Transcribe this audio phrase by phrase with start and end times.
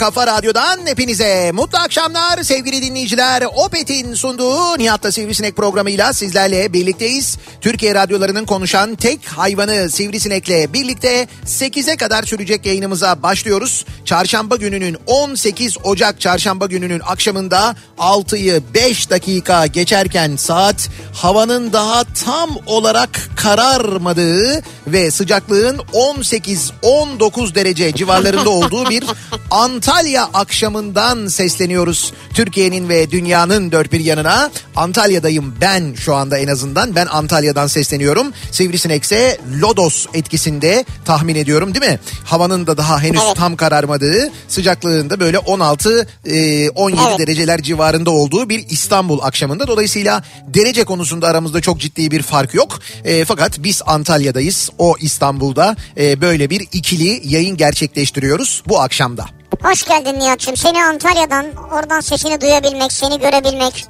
[0.00, 3.42] Kafa radyodan hepinize mutlu akşamlar sevgili dinleyiciler.
[3.54, 7.38] Opet'in sunduğu Nihat'la Sivrisinek programıyla sizlerle birlikteyiz.
[7.60, 13.84] Türkiye radyolarının konuşan tek hayvanı Sivrisinek'le birlikte 8'e kadar sürecek yayınımıza başlıyoruz.
[14.04, 22.50] Çarşamba gününün 18 Ocak çarşamba gününün akşamında 6'yı 5 dakika geçerken saat havanın daha tam
[22.66, 29.04] olarak kararmadığı ve sıcaklığın 18-19 derece civarlarında olduğu bir
[29.50, 32.12] Antalya akşamından sesleniyoruz.
[32.34, 37.06] Türkiye'nin ve dünyanın dört bir yanına Antalya'dayım ben şu anda en azından ben
[37.50, 38.32] Antalya'dan sesleniyorum.
[38.52, 41.98] Sivrisinekse Lodos etkisinde tahmin ediyorum değil mi?
[42.24, 43.36] Havanın da daha henüz Evet.
[43.36, 47.18] tam kararmadığı sıcaklığında böyle 16 e, 17 Evet.
[47.18, 49.66] dereceler civarında olduğu bir İstanbul akşamında.
[49.66, 52.78] Dolayısıyla derece konusunda aramızda çok ciddi bir fark yok.
[53.04, 54.70] E, fakat biz Antalya'dayız.
[54.78, 59.26] O İstanbul'da e, böyle bir ikili yayın gerçekleştiriyoruz bu akşamda.
[59.62, 60.56] Hoş geldin Nihat'cığım.
[60.56, 63.86] Seni Antalya'dan oradan sesini duyabilmek, seni görebilmek.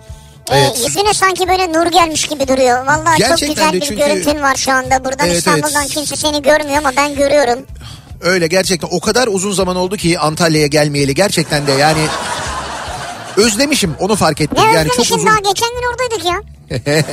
[0.53, 0.78] Evet.
[0.87, 2.87] yüzüne sanki böyle nur gelmiş gibi duruyor.
[2.87, 5.05] Vallahi Gerçekten çok güzel bir çünkü- görüntün var şu anda.
[5.05, 5.91] Buradan Evet, İstanbul'dan evet.
[5.95, 7.67] kimse seni görmüyor ama ben görüyorum.
[8.21, 12.06] Öyle gerçekten o kadar uzun zaman oldu ki Antalya'ya gelmeyeli gerçekten de yani
[13.37, 14.65] özlemişim onu fark ettim.
[14.65, 15.27] Ne yani çok uzun.
[15.27, 16.41] daha geçen gün oradaydık ya.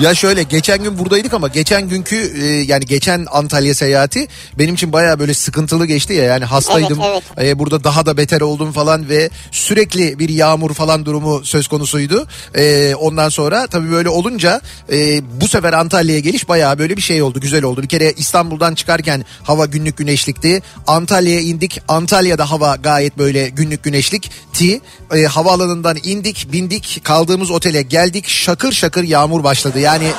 [0.00, 4.92] Ya şöyle geçen gün buradaydık ama geçen günkü e, yani geçen Antalya seyahati benim için
[4.92, 6.98] baya böyle sıkıntılı geçti ya yani hastaydım.
[7.38, 11.68] Evet, E, burada daha da beter oldum falan ve sürekli bir yağmur falan durumu söz
[11.68, 12.26] konusuydu.
[12.54, 14.60] E, ondan sonra tabii böyle olunca
[14.92, 17.82] e, bu sefer Antalya'ya geliş baya böyle bir şey oldu güzel oldu.
[17.82, 20.62] Bir kere İstanbul'dan çıkarken hava günlük güneşlikti.
[20.86, 21.80] Antalya'ya indik.
[21.88, 24.80] Antalya'da hava gayet böyle günlük güneşlikti.
[25.14, 29.85] E, havaalanından indik bindik kaldığımız otele geldik şakır şakır yağmur başladı.
[29.86, 30.12] Yani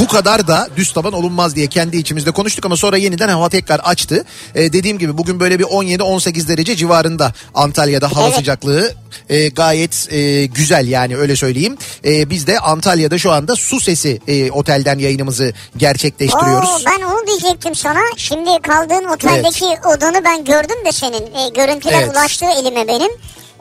[0.00, 3.78] bu kadar da düz taban olunmaz diye kendi içimizde konuştuk ama sonra yeniden hava tekrar
[3.78, 4.24] açtı.
[4.54, 8.36] Ee, dediğim gibi bugün böyle bir 17-18 derece civarında Antalya'da hava Evet.
[8.36, 8.94] sıcaklığı
[9.28, 11.78] e, gayet e, güzel yani öyle söyleyeyim.
[12.04, 16.68] E, biz de Antalya'da şu anda su sesi e, otelden yayınımızı gerçekleştiriyoruz.
[16.68, 18.00] Oo, ben onu diyecektim sana.
[18.16, 21.22] Şimdi kaldığın oteldeki odanı ben gördüm de senin.
[21.34, 22.12] E, görüntüler Evet.
[22.12, 23.10] ulaştı elime benim.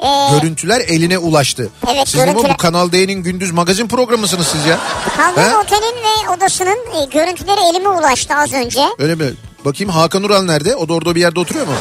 [0.02, 1.70] Ee, görüntüler eline ulaştı.
[1.94, 2.54] Evet, siz görüntüler...
[2.54, 4.80] bu Kanal D'nin gündüz magazin programısınız siz ya.
[5.18, 8.82] Kaldığım otelin ve odasının e, görüntüleri elime ulaştı az önce.
[9.00, 9.34] Öyle mi?
[9.66, 10.76] Bakayım Hakan Ural nerede?
[10.76, 11.74] O da orada bir yerde oturuyor mu?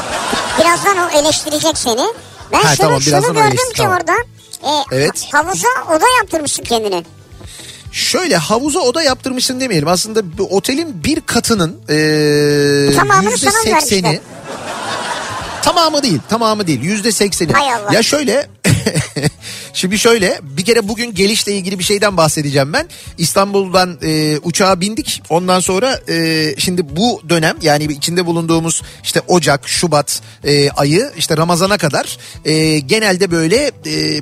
[0.59, 2.03] Birazdan o eleştirecek seni.
[2.51, 3.97] Ben ha, şunu, tamam, şunu gördüm eleştir, ki tamam.
[3.97, 4.13] orada.
[4.63, 5.27] E, evet.
[5.31, 7.03] Havuza oda yaptırmışsın kendini.
[7.91, 9.87] Şöyle havuza oda yaptırmışsın demeyelim.
[9.87, 14.21] Aslında otelin bir katının e, %80'i
[15.63, 17.51] tamamı değil tamamı değil yüzde sekseni.
[17.93, 18.47] Ya şöyle
[19.73, 22.87] şimdi şöyle bir kere bugün gelişle ilgili bir şeyden bahsedeceğim ben.
[23.17, 29.69] İstanbul'dan e, uçağa bindik ondan sonra e, şimdi bu dönem yani içinde bulunduğumuz işte Ocak,
[29.69, 34.21] Şubat e, ayı işte Ramazan'a kadar e, genelde böyle e,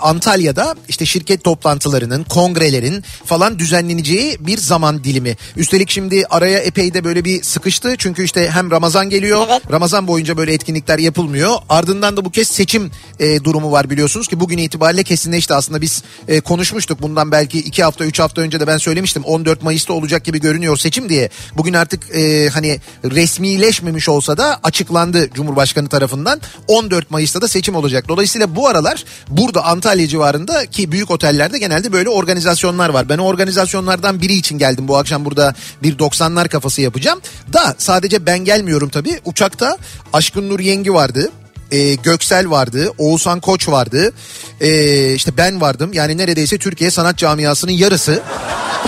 [0.00, 5.36] Antalya'da işte şirket toplantılarının, kongrelerin falan düzenleneceği bir zaman dilimi.
[5.56, 7.94] Üstelik şimdi araya epey de böyle bir sıkıştı.
[7.98, 9.46] Çünkü işte hem Ramazan geliyor.
[9.50, 9.62] Evet.
[9.70, 11.56] Ramazan boyunca böyle etkinlikler yapılmıyor.
[11.68, 12.90] Ardından da bu kez seçim
[13.20, 15.54] e, durumu var biliyorsunuz ki bugün itibariyle kesinleşti.
[15.54, 19.22] Aslında biz e, konuşmuştuk bundan belki iki hafta üç hafta önce de ben söylemiştim.
[19.24, 21.30] 14 Mayıs'ta olacak gibi görünüyor seçim diye.
[21.56, 26.40] Bugün artık e, hani resmileşmemiş olsa da açıklandı Cumhurbaşkanı tarafından.
[26.68, 28.08] 14 Mayıs'ta da seçim olacak.
[28.08, 33.08] Dolayısıyla bu aralar burada Antalya civarında ki büyük otellerde genelde böyle organizasyonlar var.
[33.08, 37.20] Ben o organizasyonlardan biri için geldim bu akşam burada bir 90'lar kafası yapacağım.
[37.52, 39.20] Da sadece ben gelmiyorum tabii.
[39.24, 39.76] Uçakta
[40.12, 41.30] Aşkın Nur Yengi vardı.
[41.70, 44.12] e, Göksel vardı, Oğuzhan Koç vardı,
[44.60, 45.92] e, işte ben vardım.
[45.92, 48.22] Yani neredeyse Türkiye sanat camiasının yarısı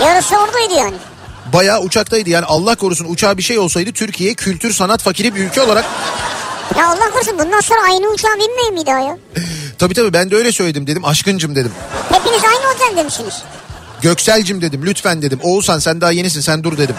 [0.05, 0.97] Yarısı oradaydı yani.
[1.53, 2.31] bayağı uçaktaydı.
[2.31, 5.85] Yani Allah korusun uçağa bir şey olsaydı Türkiye kültür sanat fakiri bir ülke olarak
[6.79, 9.19] Ya Allah korusun bundan sonra aynı uçağa binmeyin bir daha ya.
[9.81, 11.73] tabii tabii ben de öyle söyledim dedim aşkıncım dedim.
[12.13, 13.43] Hepiniz aynı otelde misiniz?
[14.03, 15.39] Gökselcim dedim lütfen dedim.
[15.43, 16.97] Oğuzhan sen daha yenisin sen dur dedim.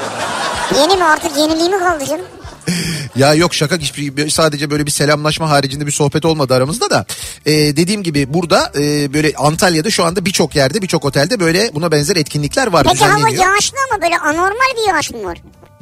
[0.80, 2.26] Yeni mi artık yeniliği mi kaldı canım?
[3.16, 7.06] Ya yok şaka hiçbir sadece böyle bir selamlaşma haricinde bir sohbet olmadı aramızda da.
[7.46, 11.92] Ee, dediğim gibi burada e, böyle Antalya'da şu anda birçok yerde birçok otelde böyle buna
[11.92, 15.38] benzer etkinlikler var Peki hava yağışlı ama böyle anormal bir yağış mı var?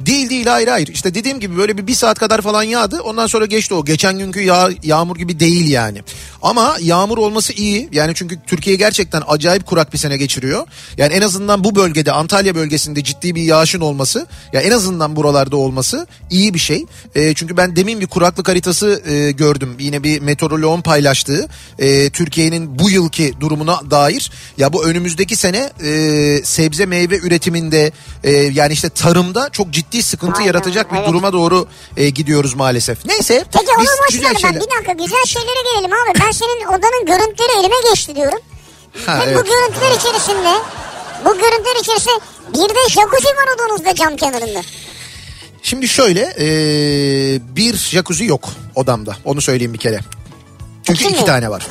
[0.06, 0.88] Değil değil hayır hayır.
[0.88, 3.00] İşte dediğim gibi böyle bir, bir saat kadar falan yağdı.
[3.00, 3.84] Ondan sonra geçti o.
[3.84, 6.02] Geçen günkü yağ, yağmur gibi değil yani.
[6.42, 7.88] Ama yağmur olması iyi.
[7.92, 10.66] Yani çünkü Türkiye gerçekten acayip kurak bir sene geçiriyor.
[10.96, 14.26] Yani en azından bu bölgede Antalya bölgesinde ciddi bir yağışın olması.
[14.52, 16.84] Ya en azından buralarda olması iyi bir şey.
[17.14, 19.76] E, çünkü ben demin bir kuraklık haritası e, gördüm.
[19.78, 21.48] Yine bir meteoroloğun paylaştığı.
[21.78, 24.30] e, Türkiye'nin bu yılki durumuna dair.
[24.58, 27.92] Ya bu önümüzdeki sene e, sebze meyve üretiminde
[28.24, 31.08] e, yani işte tarımda çok ciddi sıkıntı Aynen, yaratacak bir evet.
[31.08, 31.66] duruma doğru
[31.96, 33.04] e, gidiyoruz maalesef.
[33.06, 33.44] Neyse.
[33.52, 36.20] Peki biz onu boş güzel şeyler- bir dakika güzel şeylere gelelim abi.
[36.26, 38.38] Ben senin odanın görüntüleri elime geçti diyorum.
[39.06, 39.36] Ha, Ve evet.
[39.38, 40.54] bu görüntüler içerisinde
[41.24, 42.14] bu görüntüler içerisinde
[42.48, 44.60] bir de jacuzzi var odanızda cam kenarında.
[45.62, 46.46] Şimdi şöyle e,
[47.56, 50.00] bir jacuzzi yok odamda onu söyleyeyim bir kere.
[50.84, 51.66] Çünkü İki iki tane var.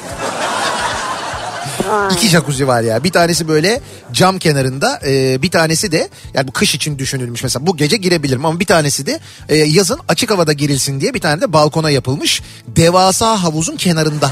[2.11, 3.03] İki jacuzzi var ya.
[3.03, 3.81] Bir tanesi böyle
[4.11, 7.67] cam kenarında, e, bir tanesi de yani bu kış için düşünülmüş mesela.
[7.67, 9.19] Bu gece girebilirim ama bir tanesi de
[9.49, 12.41] e, yazın açık havada girilsin diye bir tane de balkona yapılmış.
[12.67, 14.31] Devasa havuzun kenarında.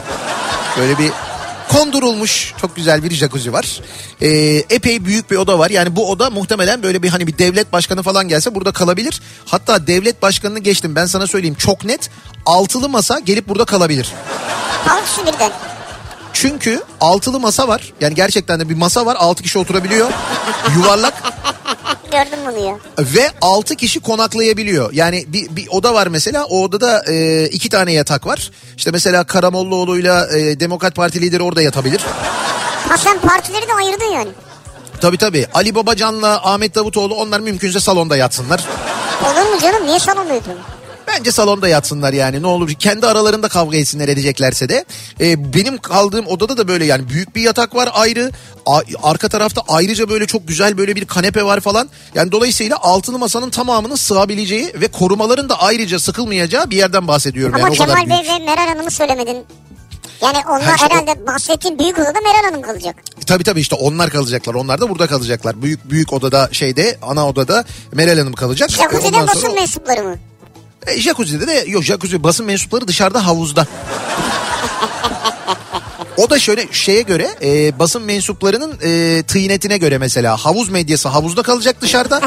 [0.78, 1.12] Böyle bir
[1.72, 3.82] kondurulmuş çok güzel bir jacuzzi var.
[4.22, 4.28] E,
[4.70, 5.70] epey büyük bir oda var.
[5.70, 9.22] Yani bu oda muhtemelen böyle bir hani bir devlet başkanı falan gelse burada kalabilir.
[9.46, 12.10] Hatta devlet başkanını geçtim ben sana söyleyeyim çok net.
[12.46, 14.12] Altılı masa gelip burada kalabilir.
[14.90, 15.52] Al şu birden.
[16.42, 17.94] Çünkü altılı masa var.
[18.02, 19.16] Yani gerçekten de bir masa var.
[19.20, 20.10] Altı kişi oturabiliyor.
[20.76, 21.14] Yuvarlak
[22.12, 22.76] Gördüm bunu ya.
[23.00, 24.94] ve altı kişi konaklayabiliyor.
[24.94, 26.46] Yani bir, bir oda var mesela.
[26.46, 28.52] O odada e, iki tane yatak var.
[28.78, 32.02] İşte mesela Karamollaoğlu'yla e, Demokrat Parti lideri orada yatabilir.
[32.90, 34.30] Ha sen partileri de ayırdın yani.
[35.02, 35.48] Tabii tabii.
[35.54, 38.64] Ali Babacan'la Ahmet Davutoğlu onlar mümkünse salonda yatsınlar.
[39.26, 40.66] Olur mu canım niye salonda yatıyorsun?
[41.08, 44.86] Bence salonda yatsınlar yani ne olur kendi aralarında kavga etsinler edeceklerse de.
[45.22, 48.32] Ee, benim kaldığım odada da böyle yani büyük bir yatak var ayrı.
[48.66, 51.90] A- arka tarafta ayrıca böyle çok güzel böyle bir kanepe var falan.
[52.16, 57.56] Yani dolayısıyla altılı masanın tamamının sığabileceği ve korumaların da ayrıca sıkılmayacağı bir yerden bahsediyorum.
[57.56, 59.38] Ama yani o Kemal Bey ve Meral Hanım'ı söylemedin.
[60.22, 62.96] Yani onlar Ha işte o- herhalde bahsettiğin büyük odada Meral Hanım kalacak.
[63.28, 64.54] Tabii tabii işte onlar kalacaklar.
[64.54, 65.62] Onlar da burada kalacaklar.
[65.62, 68.70] Büyük büyük odada şeyde ana odada Meral Hanım kalacak.
[68.70, 70.16] Jacuzzi'de Ondan basın sonra- mensupları mı?
[70.88, 73.68] E, jacuzzi'de de yok jacuzzi basın mensupları dışarıda havuzda.
[76.18, 81.44] O da şöyle şeye göre e, basın mensuplarının e, tıynetine göre mesela havuz medyası havuzda
[81.44, 82.22] kalacak dışarıda.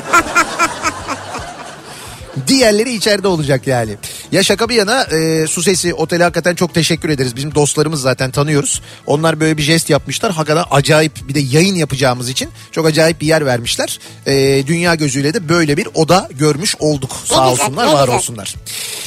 [2.49, 3.97] Diğerleri içeride olacak yani.
[4.33, 7.37] Ya şaka bir yana e, su sesi otele hakikaten çok teşekkür ederiz.
[7.37, 8.83] Bizim dostlarımız zaten tanıyoruz.
[9.07, 10.33] Onlar böyle bir jest yapmışlar.
[10.33, 13.99] Hakikaten acayip bir de yayın yapacağımız için çok acayip bir yer vermişler.
[14.27, 17.17] E, dünya gözüyle de böyle bir oda görmüş olduk.
[17.25, 18.17] Sağ güzel, olsunlar ne var güzel.
[18.17, 18.55] olsunlar.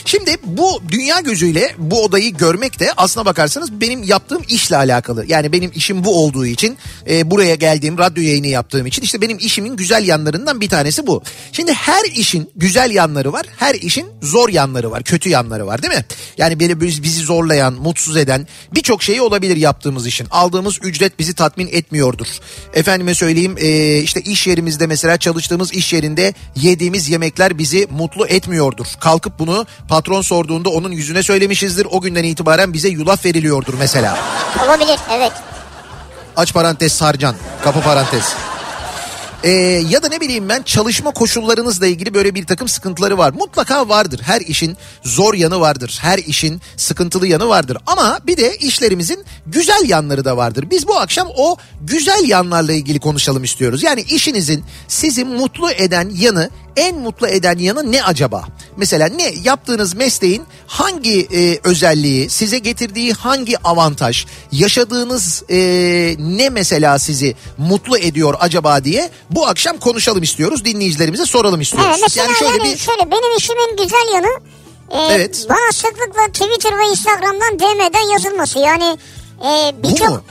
[0.05, 5.25] Şimdi bu dünya gözüyle bu odayı görmek de aslına bakarsanız benim yaptığım işle alakalı.
[5.27, 6.77] Yani benim işim bu olduğu için
[7.10, 11.24] e, buraya geldiğim radyo yayını yaptığım için işte benim işimin güzel yanlarından bir tanesi bu.
[11.51, 13.46] Şimdi her işin güzel yanları var.
[13.58, 15.03] Her işin zor yanları var.
[15.03, 16.06] Kötü yanları var değil mi?
[16.38, 20.27] Yani biz- bizi zorlayan, mutsuz eden birçok şey olabilir yaptığımız işin.
[20.32, 22.27] Aldığımız ücret bizi tatmin etmiyordur.
[22.74, 28.86] Efendime söyleyeyim e, işte iş yerimizde mesela çalıştığımız iş yerinde yediğimiz yemekler bizi mutlu etmiyordur.
[29.00, 31.88] Kalkıp bunu patron sorduğunda onun yüzüne söylemişizdir.
[31.92, 34.18] O günden itibaren bize yulaf veriliyordur mesela.
[34.65, 35.32] Olabilir evet.
[36.36, 37.36] Aç parantez sarcan.
[37.63, 38.24] Kapı parantez.
[39.43, 39.50] Ee,
[39.89, 43.33] ya da ne bileyim ben çalışma koşullarınızla ilgili böyle bir takım sıkıntıları var.
[43.33, 44.21] Mutlaka vardır.
[44.23, 45.97] Her işin zor yanı vardır.
[46.01, 47.77] Her işin sıkıntılı yanı vardır.
[47.88, 50.69] Ama bir de işlerimizin güzel yanları da vardır.
[50.69, 53.83] Biz bu akşam o güzel yanlarla ilgili konuşalım istiyoruz.
[53.83, 58.47] Yani işinizin sizi mutlu eden yanı en mutlu eden yanı ne acaba?
[58.77, 65.56] Mesela ne yaptığınız mesleğin hangi e, özelliği, size getirdiği hangi avantaj, yaşadığınız e,
[66.20, 70.65] ne mesela sizi mutlu ediyor acaba diye bu akşam konuşalım istiyoruz.
[70.65, 71.89] Dinleyicilerimize soralım istiyoruz.
[71.92, 74.39] Evet, mesela yani şöyle yani bir şöyle benim işimin güzel yanı
[74.92, 75.46] e, Evet.
[75.50, 78.60] bana sıklıkla Twitter ve Instagram'dan DM'den yazılması.
[78.60, 78.98] Yani
[79.46, 80.24] e, birçok?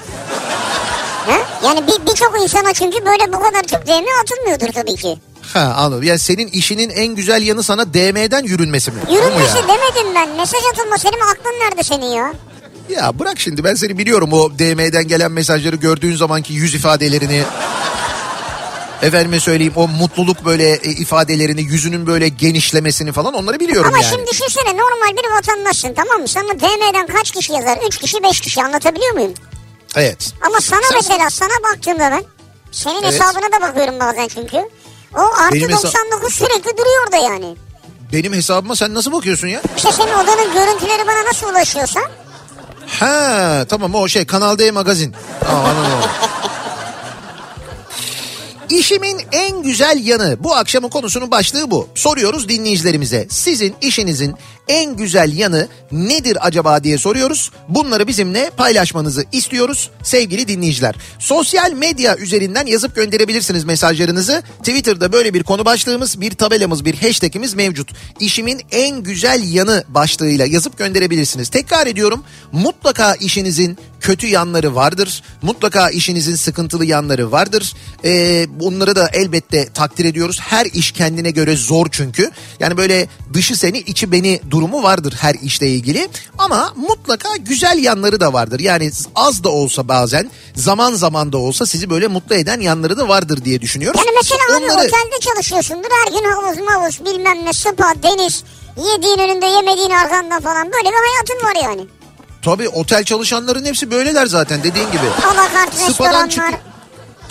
[1.26, 1.36] Ha?
[1.64, 5.18] Yani bir- birçok insana çünkü böyle bu kadar çok DM atılmıyordur tabii ki.
[5.54, 6.02] Ha anladım.
[6.02, 9.00] Yani senin işinin en güzel yanı sana DM'den yürünmesi mi?
[9.10, 9.68] Yürünmesi yani?
[9.68, 10.28] demedim ben.
[10.36, 10.98] Mesaj atılma.
[10.98, 12.32] Senin aklın nerede senin ya?
[12.88, 17.42] Ya bırak şimdi ben seni biliyorum o DM'den gelen mesajları gördüğün zamanki yüz ifadelerini.
[19.02, 24.14] Efendime söyleyeyim o mutluluk böyle e, ifadelerini yüzünün böyle genişlemesini falan onları biliyorum Ama yani.
[24.14, 26.28] şimdi düşünsene normal bir vatandaşsın tamam mı?
[26.28, 27.78] Sana DM'den kaç kişi yazar?
[27.86, 29.34] 3 kişi 5 kişi anlatabiliyor muyum?
[29.96, 30.32] Evet.
[30.46, 32.24] Ama sana Sen- mesela sana baktığımda ben
[32.72, 33.12] senin Evet.
[33.12, 34.56] hesabına da bakıyorum bazen çünkü.
[35.16, 37.56] O artı Benim hesa- 99 sürekli duruyor orada yani.
[38.12, 39.62] Benim hesabıma sen nasıl bakıyorsun ya?
[39.76, 42.00] İşte senin odanın görüntüleri bana nasıl ulaşıyorsa
[43.00, 45.14] Ha tamam o şey Kanal D magazin.
[45.40, 46.10] Tamam anladım.
[48.78, 51.88] İşimin en güzel yanı bu akşamın konusunun başlığı bu.
[51.94, 53.26] Soruyoruz dinleyicilerimize.
[53.30, 54.34] Sizin işinizin
[54.68, 57.50] en güzel yanı nedir acaba diye soruyoruz.
[57.68, 60.94] Bunları bizimle paylaşmanızı istiyoruz sevgili dinleyiciler.
[61.18, 64.42] Sosyal medya üzerinden yazıp gönderebilirsiniz mesajlarınızı.
[64.58, 67.90] Twitter'da böyle bir konu başlığımız, bir tabelamız, bir hashtagimiz mevcut.
[68.20, 71.48] İşimin en güzel yanı başlığıyla yazıp gönderebilirsiniz.
[71.48, 75.22] Tekrar ediyorum mutlaka işinizin kötü yanları vardır.
[75.42, 77.74] Mutlaka işinizin sıkıntılı yanları vardır.
[78.04, 80.38] Ee, bunları da elbette takdir ediyoruz.
[80.40, 82.30] Her iş kendine göre zor çünkü.
[82.60, 86.08] Yani böyle dışı seni içi beni durumu vardır her işle ilgili.
[86.38, 88.60] Ama mutlaka güzel yanları da vardır.
[88.60, 93.08] Yani az da olsa bazen zaman zaman da olsa sizi böyle mutlu eden yanları da
[93.08, 94.00] vardır diye düşünüyoruz.
[94.06, 98.44] Yani mesela abi Onları- otelde çalışıyorsundur her gün havuz mavuz bilmem ne spa deniz
[98.76, 101.86] yediğin önünde yemediğin arkanda falan böyle bir hayatın var yani.
[102.42, 105.06] Tabii otel çalışanların hepsi böyleler zaten dediğin gibi.
[105.26, 106.30] Alakart restoranlar.
[106.30, 106.52] çıkıyor.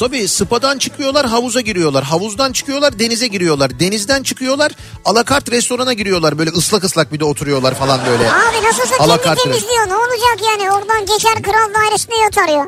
[0.02, 2.04] Tabii spadan çıkıyorlar havuza giriyorlar.
[2.04, 3.80] Havuzdan çıkıyorlar denize giriyorlar.
[3.80, 4.72] Denizden çıkıyorlar
[5.06, 6.38] alakart restorana giriyorlar.
[6.38, 8.32] Böyle ıslak ıslak bir de oturuyorlar falan böyle.
[8.32, 12.68] Abi nasılsa Alakart kendi temizliyor ne olacak yani oradan geçer kral dairesinde yatar ya.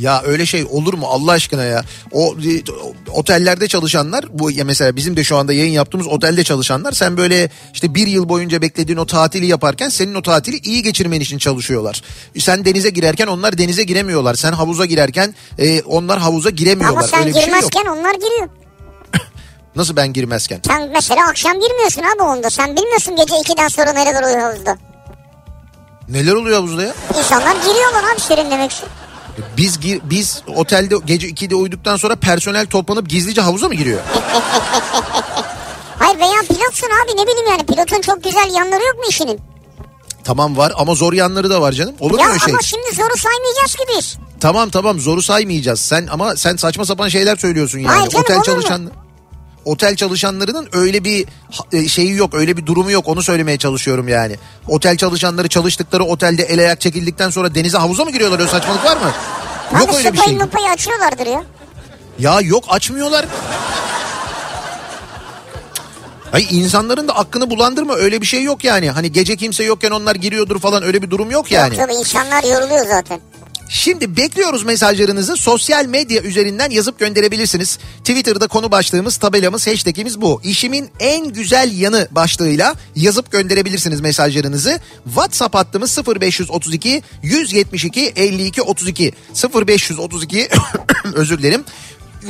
[0.00, 1.84] Ya öyle şey olur mu Allah aşkına ya?
[2.12, 2.34] O
[3.12, 7.50] otellerde çalışanlar bu ya mesela bizim de şu anda yayın yaptığımız otelde çalışanlar sen böyle
[7.74, 12.02] işte bir yıl boyunca beklediğin o tatili yaparken senin o tatili iyi geçirmen için çalışıyorlar.
[12.38, 14.34] Sen denize girerken onlar denize giremiyorlar.
[14.34, 16.98] Sen havuza girerken e, onlar havuza giremiyorlar.
[16.98, 17.46] Ama sen öyle bir şey yok.
[17.48, 18.48] girmezken onlar giriyor.
[19.76, 20.60] Nasıl ben girmezken?
[20.66, 22.50] Sen mesela akşam girmiyorsun abi onda.
[22.50, 24.78] Sen bilmiyorsun gece 2'den sonra neler oluyor havuzda.
[26.08, 26.94] Neler oluyor havuzda ya?
[27.18, 28.86] İnsanlar giriyorlar abi serinlemek için.
[29.56, 29.80] Biz
[30.10, 34.00] biz otelde gece 2'de uyuduktan sonra personel toplanıp gizlice havuza mı giriyor?
[35.98, 39.40] Hayır veya pilotsun abi ne bileyim yani pilotun çok güzel yanları yok mu işinin?
[40.24, 41.94] tamam var ama zor yanları da var canım.
[42.00, 42.52] Olur mu Ya öyle şey?
[42.52, 44.16] ama şimdi zoru saymayacağız ki biz.
[44.40, 45.80] Tamam tamam zoru saymayacağız.
[45.80, 47.88] Sen ama sen saçma sapan şeyler söylüyorsun yani.
[47.96, 48.90] Hayır canım, otel olur mu?
[49.70, 51.26] Otel çalışanlarının öyle bir
[51.72, 53.08] e, şeyi yok, öyle bir durumu yok.
[53.08, 54.36] Onu söylemeye çalışıyorum yani.
[54.68, 58.38] Otel çalışanları çalıştıkları otelde el ayak çekildikten sonra denize havuza mı giriyorlar?
[58.38, 59.12] Öyle saçmalık var mı?
[59.80, 60.34] Yok Abi öyle bir şey.
[60.36, 61.42] mıpayı açıyorlardır ya.
[62.18, 63.26] Ya yok açmıyorlar.
[66.32, 68.90] Hayır insanların da aklını bulandırma öyle bir şey yok yani.
[68.90, 71.76] Hani gece kimse yokken onlar giriyordur falan öyle bir durum yok yani.
[71.76, 73.20] Yok tabii insanlar yoruluyor zaten.
[73.72, 77.78] Şimdi bekliyoruz mesajlarınızı sosyal medya üzerinden yazıp gönderebilirsiniz.
[77.98, 80.40] Twitter'da konu başlığımız, tabelamız, hashtagimiz bu.
[80.44, 84.80] İşimin en güzel yanı başlığıyla yazıp gönderebilirsiniz mesajlarınızı.
[85.04, 89.12] WhatsApp hattımız 0532 172 52 32
[89.54, 90.48] 0532
[91.14, 91.64] özür dilerim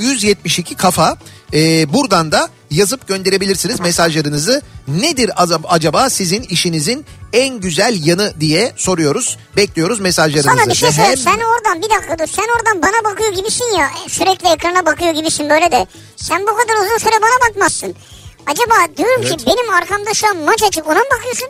[0.00, 1.16] 172 kafa.
[1.54, 4.62] Ee, buradan da yazıp gönderebilirsiniz mesajlarınızı.
[4.88, 9.38] Nedir azab- acaba sizin işinizin en güzel yanı diye soruyoruz.
[9.56, 10.58] Bekliyoruz mesajlarınızı.
[10.58, 11.20] Sana bir şey söyleyeyim.
[11.26, 12.26] hem- Sen oradan bir dakika dur.
[12.36, 13.90] Sen oradan bana bakıyor gibisin ya.
[14.08, 15.86] Sürekli ekrana bakıyor gibisin böyle de.
[16.16, 17.94] Sen bu kadar uzun süre bana bakmazsın.
[18.46, 19.36] Acaba diyorum Evet.
[19.38, 21.48] ki benim arkamda şu an maç açık ona mı bakıyorsun?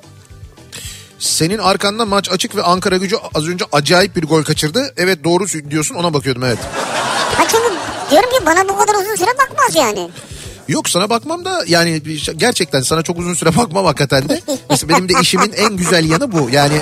[1.18, 4.94] Senin arkanda maç açık ve Ankara gücü az önce acayip bir gol kaçırdı.
[4.96, 6.58] Evet doğru diyorsun ona bakıyordum evet.
[7.36, 7.74] Ha çünkü
[8.10, 10.10] diyorum ki bana bu kadar uzun süre bakmaz yani.
[10.70, 14.40] Yok sana bakmam da yani şey, gerçekten sana çok uzun süre bakmam hakikaten de.
[14.70, 16.48] Mesela benim de işimin en güzel yanı bu.
[16.52, 16.80] Yani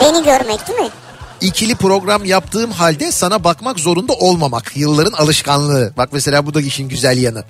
[0.00, 0.88] Beni görmek değil mi?
[1.40, 4.72] ikili program yaptığım halde sana bakmak zorunda olmamak.
[4.76, 5.92] Yılların alışkanlığı.
[5.96, 7.44] Bak mesela bu da işin güzel yanı.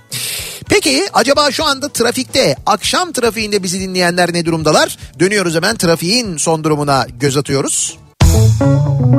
[0.69, 4.99] Peki acaba şu anda trafikte akşam trafiğinde bizi dinleyenler ne durumdalar?
[5.21, 7.99] Dönüyoruz hemen trafiğin son durumuna göz atıyoruz.
[8.23, 9.17] Müzik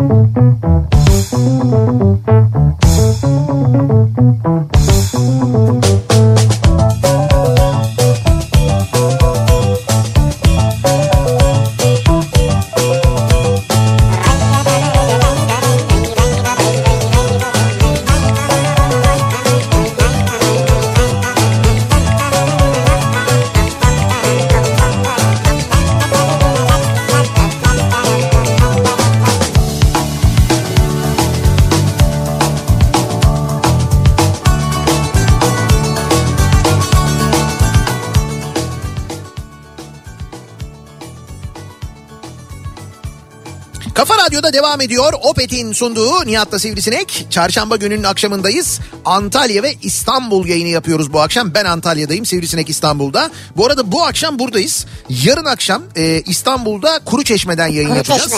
[43.98, 45.14] Kafa Radyo'da devam ediyor.
[45.24, 47.26] Opet'in sunduğu Nihat'la Sivrisinek.
[47.30, 48.80] Çarşamba gününün akşamındayız.
[49.06, 51.54] Antalya ve İstanbul yayını yapıyoruz bu akşam.
[51.54, 53.32] Ben Antalya'dayım, Sivrisinek İstanbul'da.
[53.56, 54.86] Bu arada bu akşam buradayız.
[55.10, 58.34] Yarın akşam e, İstanbul'da Kuruçeşme'den yayın Kuru yapacağız.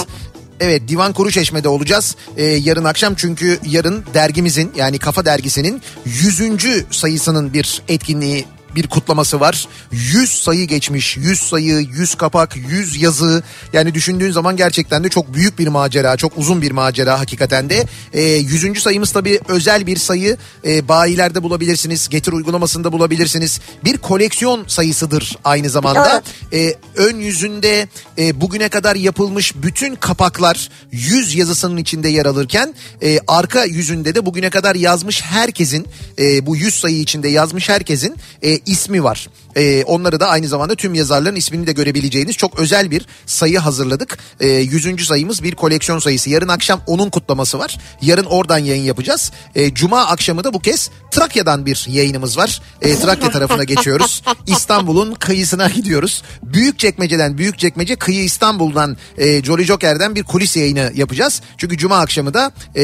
[0.60, 6.86] Evet Divan Kuruçeşme'de olacağız ee, yarın akşam çünkü yarın dergimizin yani Kafa Dergisi'nin 100.
[6.92, 9.68] sayısının bir etkinliği bir kutlaması var.
[9.92, 13.44] 100 sayı geçmiş, 100 sayı, 100 kapak, 100 yazı.
[13.74, 17.86] Yani düşündüğün zaman gerçekten de çok büyük bir macera, çok uzun bir macera hakikaten de.
[18.14, 18.82] Ee, 100.
[18.82, 20.38] sayımız tabii özel bir sayı.
[20.66, 23.60] Ee, bayilerde bulabilirsiniz, Getir uygulamasında bulabilirsiniz.
[23.84, 26.24] Bir koleksiyon sayısıdır aynı zamanda.
[26.54, 33.20] Ee, ön yüzünde e, bugüne kadar yapılmış bütün kapaklar 100 yazısının içinde yer alırken e,
[33.28, 35.88] arka yüzünde de bugüne kadar yazmış herkesin
[36.20, 39.30] e, bu 100 sayı içinde yazmış herkesin e, ismi var.
[39.56, 44.18] E, onları da aynı zamanda tüm yazarların ismini de görebileceğiniz çok özel bir sayı hazırladık.
[44.40, 45.08] E, 100.
[45.08, 46.30] sayımız bir koleksiyon sayısı.
[46.30, 47.78] Yarın akşam onun kutlaması var.
[48.02, 49.32] Yarın oradan yayın yapacağız.
[49.56, 52.62] E, Cuma akşamı da bu kez Trakya'dan bir yayınımız var.
[52.82, 54.24] E, Trakya tarafına geçiyoruz.
[54.48, 56.24] İstanbul'un kıyısına gidiyoruz.
[56.44, 61.42] Büyükçekmece'den Büyükçekmece kıyı İstanbul'dan e, Jolly Joker'den bir kulis yayını yapacağız.
[61.58, 62.82] Çünkü Cuma akşamı da e,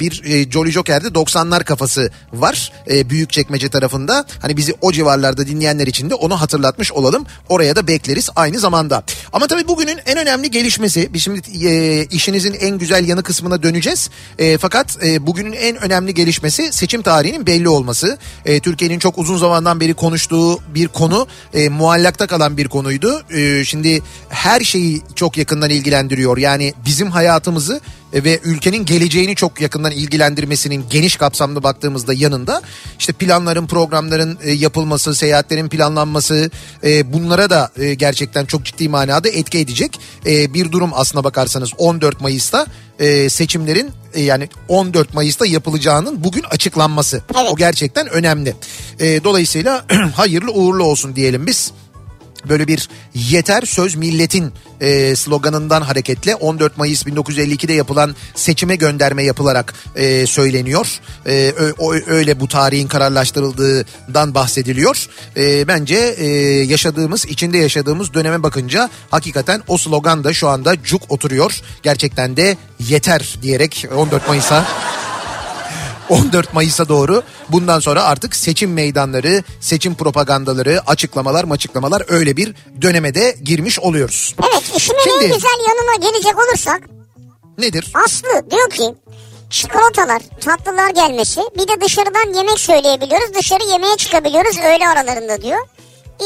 [0.00, 2.72] bir e, Jolly Joker'de 90'lar kafası var.
[2.90, 4.24] E, Büyükçekmece tarafında.
[4.42, 7.26] Hani bizi o civarlarda dinleyenler için de onu hatırlatmış olalım.
[7.48, 9.02] Oraya da bekleriz aynı zamanda.
[9.32, 11.08] Ama tabii bugünün en önemli gelişmesi.
[11.12, 14.10] Biz şimdi e, işinizin en güzel yanı kısmına döneceğiz.
[14.38, 18.18] E, fakat e, bugünün en önemli gelişmesi seçim tarihinin belli olması.
[18.44, 23.22] E, Türkiye'nin çok uzun zamandan beri konuştuğu bir konu e, muallakta kalan bir konuydu.
[23.30, 26.38] E, şimdi her şeyi çok yakından ilgilendiriyor.
[26.38, 27.80] Yani bizim hayatımızı
[28.14, 32.62] ve ülkenin geleceğini çok yakından ilgilendirmesinin geniş kapsamlı baktığımızda yanında
[32.98, 36.50] işte planların programların e, yapılması seyahatlerin planlanması
[36.84, 41.70] e, bunlara da e, gerçekten çok ciddi manada etki edecek e, bir durum aslına bakarsanız
[41.78, 42.66] 14 Mayıs'ta
[42.98, 47.50] e, seçimlerin e, yani 14 Mayıs'ta yapılacağının bugün açıklanması Evet.
[47.52, 48.54] o gerçekten önemli
[49.00, 51.72] E, dolayısıyla hayırlı uğurlu olsun diyelim biz.
[52.48, 59.74] Böyle bir yeter söz milletin e, sloganından hareketle 14 Mayıs 1952'de yapılan seçime gönderme yapılarak
[59.96, 61.00] e, söyleniyor.
[61.26, 65.06] E, ö- o- öyle bu tarihin kararlaştırıldığından bahsediliyor.
[65.36, 66.26] E, bence e,
[66.64, 71.60] yaşadığımız, içinde yaşadığımız döneme bakınca hakikaten o slogan da şu anda cuk oturuyor.
[71.82, 72.56] Gerçekten de
[72.88, 74.64] yeter diyerek 14 Mayıs'a
[76.08, 83.14] 14 Mayıs'a doğru bundan sonra artık seçim meydanları, seçim propagandaları, açıklamalar, açıklamalar öyle bir döneme
[83.14, 84.34] de girmiş oluyoruz.
[84.52, 86.80] Evet işimin Şimdi- en güzel yanına gelecek olursak
[87.58, 87.92] Nedir?
[88.04, 88.94] Aslı diyor ki
[89.50, 93.34] çikolatalar, tatlılar gelmesi bir de dışarıdan yemek söyleyebiliyoruz.
[93.34, 95.58] Dışarı yemeğe çıkabiliyoruz öğle aralarında diyor.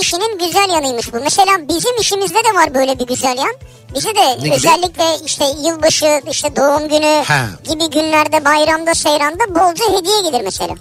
[0.00, 1.16] İşinin güzel yanıymış bu.
[1.24, 3.54] Mesela bizim işimizde de var böyle bir güzel yan.
[3.94, 4.54] Bize de gibi?
[4.54, 7.46] özellikle işte yılbaşı, işte doğum günü Ha.
[7.64, 10.74] gibi günlerde bayramda, seyranda bolca hediye gelir mesela.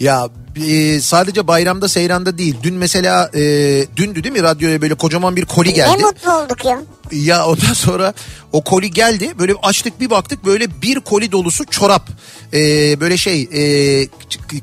[0.00, 0.28] Ya
[0.68, 2.56] e, sadece bayramda seyranda değil.
[2.62, 3.40] Dün mesela e,
[3.96, 5.98] dündü değil mi radyoya böyle kocaman bir koli geldi.
[5.98, 6.80] Ne mutlu olduk ya.
[7.12, 8.14] Ya ondan sonra
[8.52, 12.08] o koli geldi böyle açtık bir baktık böyle bir koli dolusu çorap.
[12.52, 14.08] Ee, böyle şey e,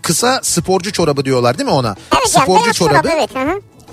[0.01, 1.95] kısa sporcu çorabı diyorlar değil mi ona?
[2.13, 3.29] Evet yani sporcu beyaz çorap evet.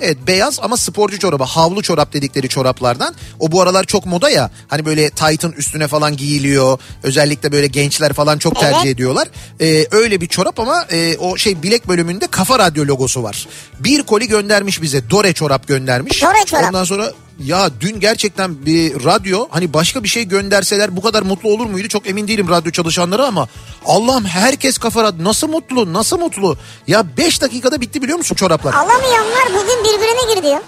[0.02, 3.14] Evet beyaz ama sporcu çorabı havlu çorap dedikleri çoraplardan.
[3.40, 6.78] O bu aralar çok moda ya hani böyle taytın üstüne falan giyiliyor.
[7.02, 8.94] Özellikle böyle gençler falan çok tercih Evet.
[8.94, 9.28] ediyorlar.
[9.60, 13.46] Ee, öyle bir çorap ama e, o şey bilek bölümünde kafa radyo logosu var.
[13.80, 16.22] Bir koli göndermiş bize Dore çorap göndermiş.
[16.22, 16.64] Dore çorap.
[16.68, 17.12] Ondan sonra
[17.44, 21.88] ya dün gerçekten bir radyo hani başka bir şey gönderseler bu kadar mutlu olur muydu?
[21.88, 23.48] Çok emin değilim radyo çalışanları ama
[23.86, 26.56] Allah'ım herkes kafa radyo nasıl mutlu nasıl mutlu?
[26.86, 28.74] Ya 5 dakikada bitti biliyor musun çoraplar?
[28.74, 30.62] Alamayanlar bugün birbirine girdi ya.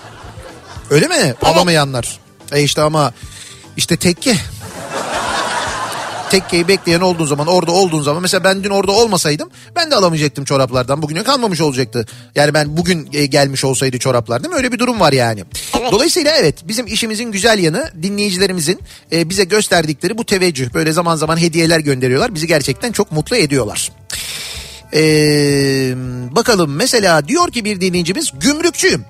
[0.90, 1.34] öyle mi?
[1.42, 2.18] Alamayanlar.
[2.52, 3.12] E işte ama
[3.76, 4.36] işte tekke
[6.30, 10.44] tekkeyi bekleyen olduğun zaman orada olduğun zaman mesela ben dün orada olmasaydım ben de alamayacaktım
[10.44, 12.06] çoraplardan bugüne kalmamış olacaktı.
[12.34, 15.44] Yani ben bugün e, gelmiş olsaydı çoraplar değil mi öyle bir durum var yani.
[15.92, 18.80] Dolayısıyla evet bizim işimizin güzel yanı dinleyicilerimizin
[19.12, 23.90] e, bize gösterdikleri bu teveccüh böyle zaman zaman hediyeler gönderiyorlar bizi gerçekten çok mutlu ediyorlar.
[24.94, 25.94] Ee,
[26.30, 29.04] bakalım mesela diyor ki bir dinleyicimiz gümrükçüyüm.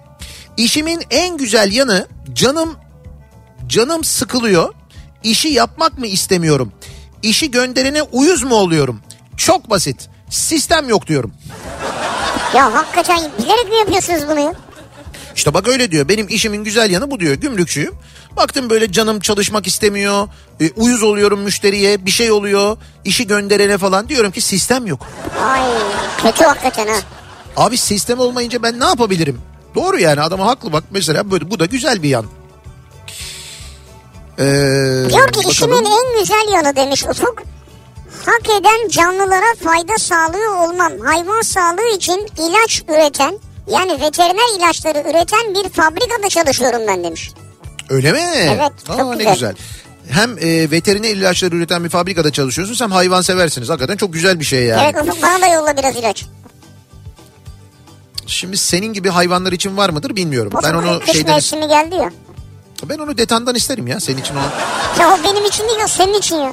[0.57, 2.77] İşimin en güzel yanı canım
[3.67, 4.75] canım sıkılıyor.
[5.25, 6.73] İşi yapmak mı istemiyorum?
[7.25, 9.01] İşi gönderene uyuz mu oluyorum?
[9.37, 10.09] Çok basit.
[10.31, 11.33] Sistem yok diyorum.
[12.55, 14.53] Ya hakikaten bilerek mi yapıyorsunuz bunu ya?
[15.37, 16.09] İşte bak öyle diyor.
[16.09, 17.35] Benim işimin güzel yanı bu diyor.
[17.35, 17.95] Gümrükçüyüm.
[18.37, 20.29] Baktım böyle canım çalışmak istemiyor.
[20.61, 22.07] e, uyuz oluyorum müşteriye.
[22.07, 22.77] Bir şey oluyor.
[23.05, 24.09] işi gönderene falan.
[24.09, 25.07] Diyorum ki sistem yok.
[25.45, 25.63] Ay
[26.23, 26.97] kötü hakikaten ha.
[27.57, 29.41] Abi sistem olmayınca ben ne yapabilirim?
[29.75, 32.27] Doğru yani adama haklı bak mesela böyle bu da güzel bir yan.
[34.39, 34.45] Ee,
[35.11, 35.51] Diyor ki bakalım.
[35.51, 37.43] işimin en güzel yanı demiş Ufuk.
[38.27, 40.93] Hak eden canlılara fayda sağlıyor olmam.
[41.05, 47.33] Hayvan sağlığı için ilaç üreten yani veteriner ilaçları üreten bir fabrikada çalışıyorum ben demiş.
[47.91, 48.21] Öyle mi?
[48.35, 49.33] Evet, çok Aa, ne güzel.
[49.35, 49.55] güzel.
[50.11, 53.69] Hem e, veteriner ilaçları üreten bir fabrikada çalışıyorsunuz hem hayvan seversiniz.
[53.69, 54.83] Hakikaten çok güzel bir şey yani.
[54.95, 56.25] Evet Ufuk bana da yolla biraz ilaç.
[58.27, 60.53] Şimdi senin gibi hayvanlar için var mıdır bilmiyorum.
[60.59, 62.13] O Ben onu kış şeyden mevsimi geldi ya.
[62.89, 64.39] Ben onu detandan isterim ya senin için o.
[65.01, 66.53] Ya o benim için değil o senin için ya.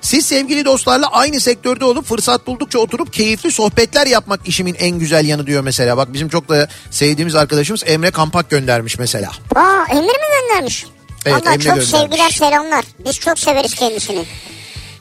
[0.00, 5.26] Siz sevgili dostlarla aynı sektörde olup fırsat buldukça oturup keyifli sohbetler yapmak işimin en güzel
[5.26, 5.96] yanı diyor mesela.
[5.96, 9.30] Bak bizim çok da sevdiğimiz arkadaşımız Emre Kampak göndermiş mesela.
[9.54, 10.12] Aa Emir mi
[10.42, 10.86] göndermiş?
[11.26, 11.88] Evet, Vallahi Emre çok göndermiş.
[11.90, 12.84] sevgiler selamlar.
[13.06, 14.24] Biz çok severiz kendisini.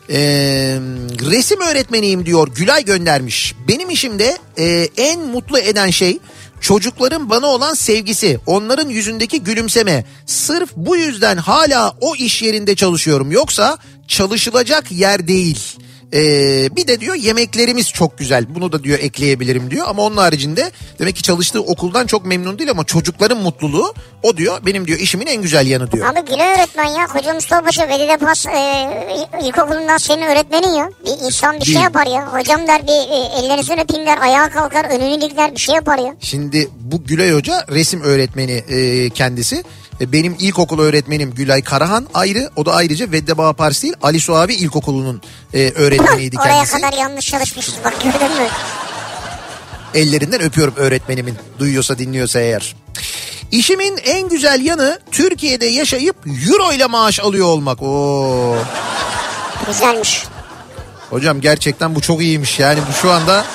[0.09, 0.17] Ee,
[1.31, 3.53] resim öğretmeniyim diyor Gülay göndermiş.
[3.67, 6.19] Benim işimde e, en mutlu eden şey
[6.61, 10.05] çocukların bana olan sevgisi, onların yüzündeki gülümseme.
[10.25, 13.31] Sırf bu yüzden hala o iş yerinde çalışıyorum.
[13.31, 15.77] Yoksa çalışılacak yer değil.
[16.15, 18.55] Ee, bir de diyor yemeklerimiz çok güzel.
[18.55, 19.85] Bunu da diyor ekleyebilirim diyor.
[19.89, 24.57] Ama onun haricinde demek ki çalıştığı okuldan çok memnun değil ama çocukların mutluluğu o diyor
[24.65, 26.05] benim diyor işimin en güzel yanı diyor.
[26.13, 27.07] Abi Gülay öğretmen ya.
[27.07, 28.87] Koca Mustafa'başı Velide Pas e,
[29.43, 30.89] ilkokulundan senin öğretmenin ya.
[31.05, 31.83] Bir insan bir şey Değil.
[31.83, 32.33] yapar ya.
[32.33, 34.17] Hocam der bir e, ellerinizden öpeyim der.
[34.21, 36.15] Ayağa kalkar önünü dikler bir şey yapar ya.
[36.19, 39.63] Şimdi bu Gülay Hoca resim öğretmeni e, kendisi.
[40.01, 42.49] E, benim ilkokul öğretmenim Gülay Karahan ayrı.
[42.55, 45.21] O da ayrıca Veddebağ Pars değil Ali Suavi İlkokulu'nun
[45.53, 46.73] e, öğretmeniydi Oraya kendisi.
[46.73, 48.47] kadar yanlış çalışmışız bak gördün mü?
[49.93, 51.35] Ellerinden öpüyorum öğretmenimin.
[51.59, 52.75] Duyuyorsa dinliyorsa eğer.
[53.51, 56.15] İşimin en güzel yanı Türkiye'de yaşayıp
[56.47, 57.81] euro ile maaş alıyor olmak.
[57.81, 58.55] Oo.
[59.67, 60.23] Güzelmiş.
[61.09, 62.59] Hocam gerçekten bu çok iyiymiş.
[62.59, 63.45] Yani bu şu anda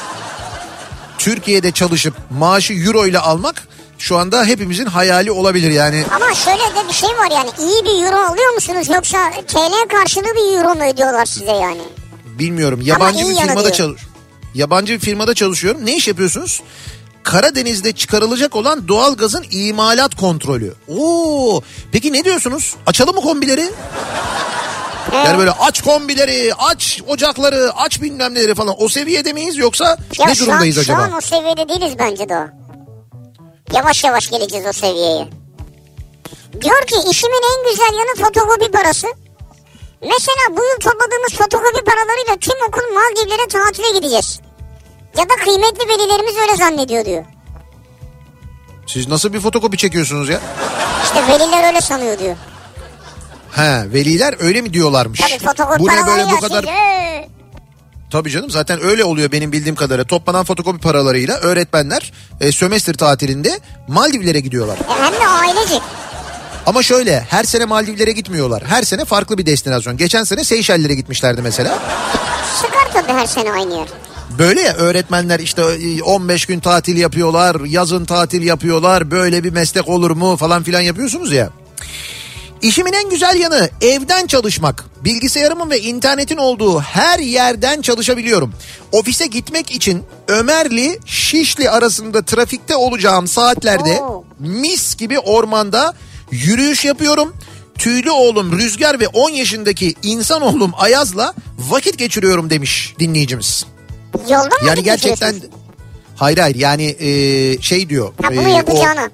[1.19, 3.69] Türkiye'de çalışıp maaşı euro ile almak
[4.01, 6.05] şu anda hepimizin hayali olabilir yani.
[6.17, 10.25] Ama şöyle de bir şey var yani iyi bir euro alıyor musunuz yoksa TL karşılığı
[10.25, 11.83] bir euro mu ödüyorlar size yani?
[12.25, 12.81] Bilmiyorum.
[12.83, 14.03] Yabancı bir firmada çalış.
[14.55, 15.87] Yabancı bir firmada çalışıyorum.
[15.87, 16.63] Ne iş yapıyorsunuz?
[17.23, 20.75] Karadeniz'de çıkarılacak olan doğalgazın imalat kontrolü.
[20.89, 21.61] Oo!
[21.93, 22.75] Peki ne diyorsunuz?
[22.87, 23.71] Açalım mı kombileri?
[25.13, 28.75] Yani böyle aç kombileri, aç ocakları, aç bilmem neleri falan.
[28.79, 30.99] O seviyede miyiz yoksa Ya ne durumdayız an, acaba?
[30.99, 32.60] Şu an o seviyede değiliz bence de o.
[33.75, 35.29] Yavaş yavaş geleceğiz o seviyeye.
[36.61, 39.07] Diyor ki işimin en güzel yanı fotokopi parası.
[40.03, 44.41] Mesela bu yıl topladığımız fotokopi paralarıyla tüm okul Maldivlere tatile gideceğiz.
[45.19, 47.25] Ya da kıymetli velilerimiz öyle zannediyor diyor.
[48.87, 50.41] Siz nasıl bir fotokopi çekiyorsunuz ya?
[51.05, 52.37] İşte veliler öyle sanıyor diyor.
[53.53, 55.21] He, veliler öyle mi diyorlarmış?
[55.21, 57.29] Tabii fotokopi bu ne paraları böyle bu kadar ee.
[58.11, 60.05] Tabii canım zaten öyle oluyor benim bildiğim kadarıyla.
[60.05, 64.77] Toplanan fotokopi paralarıyla öğretmenler e, sömestr tatilinde Maldivlere gidiyorlar.
[64.77, 65.83] E, hem de ailecek.
[66.67, 68.63] Ama şöyle her sene Maldivlere gitmiyorlar.
[68.67, 69.97] Her sene farklı bir destinasyon.
[69.97, 71.79] Geçen sene Seyşeller'e gitmişlerdi mesela.
[72.57, 73.87] Sıkar tabii her sene aynı yer.
[74.39, 79.11] Böyle ya öğretmenler işte e, 15 gün tatil yapıyorlar, yazın tatil yapıyorlar.
[79.11, 81.51] Böyle bir meslek olur mu falan filan yapıyorsunuz ya.
[82.63, 84.85] İşimin en güzel yanı evden çalışmak.
[85.05, 88.53] Bilgisayarımın ve internetin olduğu her yerden çalışabiliyorum.
[88.93, 94.01] Ofise gitmek için Ömerli Şişli arasında trafikte olacağım saatlerde
[94.39, 95.95] mis gibi ormanda
[96.31, 97.37] yürüyüş yapıyorum.
[97.79, 103.67] Tüylü oğlum Rüzgar ve 10 yaşındaki insan oğlum Ayaz'la vakit geçiriyorum demiş dinleyicimiz.
[104.29, 105.35] Yolda mı Yani gerçekten
[106.17, 107.09] hayır hayır yani e,
[107.63, 108.13] şey diyor.
[108.23, 109.11] Ha bunu e, o- yapacağına.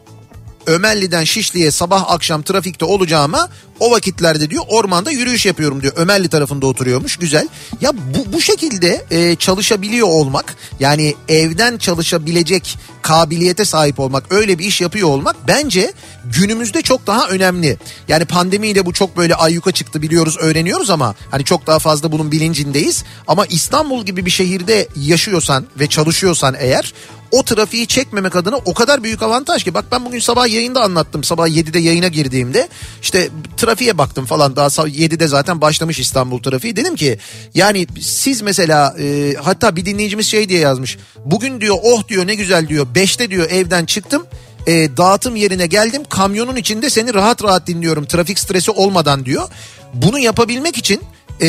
[0.67, 3.49] Ömerli'den Şişli'ye sabah akşam trafikte olacağıma
[3.81, 5.93] o vakitlerde diyor ormanda yürüyüş yapıyorum diyor.
[5.97, 7.49] Ömerli tarafında oturuyormuş güzel.
[7.81, 14.65] Ya bu, bu şekilde e, çalışabiliyor olmak yani evden çalışabilecek kabiliyete sahip olmak öyle bir
[14.65, 15.93] iş yapıyor olmak bence
[16.35, 17.79] günümüzde çok daha önemli.
[18.09, 22.33] Yani pandemiyle bu çok böyle ayyuka çıktı biliyoruz öğreniyoruz ama hani çok daha fazla bunun
[22.33, 23.05] bilincindeyiz.
[23.27, 26.95] Ama İstanbul gibi bir şehirde yaşıyorsan ve çalışıyorsan eğer
[27.31, 29.75] o trafiği çekmemek adına o kadar büyük avantaj ki.
[29.75, 32.69] Bak ben bugün sabah yayında anlattım sabah 7'de yayına girdiğimde.
[33.03, 36.77] İşte trafiğe baktım falan daha sa- 7'de zaten başlamış İstanbul trafiği.
[36.77, 37.19] Dedim ki
[37.55, 40.99] yani siz mesela e, hatta bir dinleyicimiz şey diye yazmış.
[41.25, 42.87] Bugün diyor oh diyor ne güzel diyor.
[42.95, 44.27] 5'te diyor evden çıktım
[44.67, 49.49] e, dağıtım yerine geldim kamyonun içinde seni rahat rahat dinliyorum trafik stresi olmadan diyor
[49.95, 51.01] bunu yapabilmek için
[51.41, 51.49] e,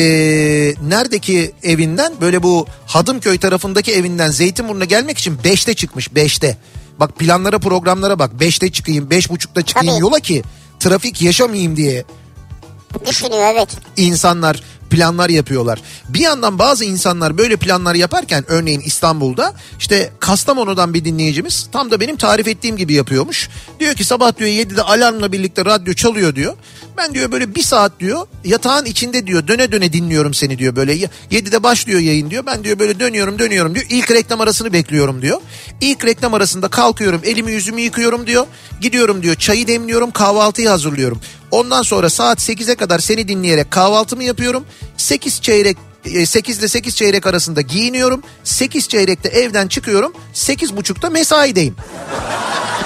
[0.88, 6.56] neredeki evinden böyle bu Hadımköy tarafındaki evinden Zeytinburnu'na gelmek için 5'te çıkmış 5'te.
[7.00, 10.02] Bak planlara programlara bak 5'te çıkayım 5.30'da çıkayım Tabii.
[10.02, 10.42] yola ki
[10.80, 12.04] trafik yaşamayayım diye
[13.06, 13.68] Düşünüyor evet.
[13.96, 15.82] insanlar planlar yapıyorlar.
[16.08, 22.00] Bir yandan bazı insanlar böyle planlar yaparken örneğin İstanbul'da işte Kastamonu'dan bir dinleyicimiz tam da
[22.00, 23.48] benim tarif ettiğim gibi yapıyormuş.
[23.80, 26.56] Diyor ki sabah diyor 7'de alarmla birlikte radyo çalıyor diyor.
[26.98, 30.96] Ben diyor böyle bir saat diyor yatağın içinde diyor döne döne dinliyorum seni diyor böyle
[31.30, 32.46] 7'de başlıyor yayın diyor.
[32.46, 33.86] Ben diyor böyle dönüyorum dönüyorum diyor.
[33.90, 35.40] İlk reklam arasını bekliyorum diyor.
[35.80, 38.46] İlk reklam arasında kalkıyorum elimi yüzümü yıkıyorum diyor.
[38.80, 41.20] Gidiyorum diyor çayı demliyorum kahvaltıyı hazırlıyorum.
[41.50, 44.64] Ondan sonra saat 8'e kadar seni dinleyerek kahvaltımı yapıyorum.
[44.96, 45.76] 8 çeyrek
[46.26, 48.22] 8 ile 8 çeyrek arasında giyiniyorum.
[48.44, 50.12] 8 çeyrekte evden çıkıyorum.
[50.34, 51.76] 8.30'da mesaideyim.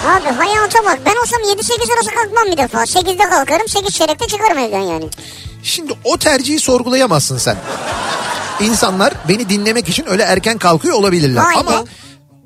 [0.06, 2.82] Abi hayata bak ben olsam 7-8 arası kalkmam bir defa.
[2.82, 5.08] 8'de kalkarım 8 çeyrekte çıkarım evden yani.
[5.62, 7.56] Şimdi o tercihi sorgulayamazsın sen.
[8.60, 11.42] İnsanlar beni dinlemek için öyle erken kalkıyor olabilirler.
[11.44, 11.58] Vay be.
[11.58, 11.84] Ama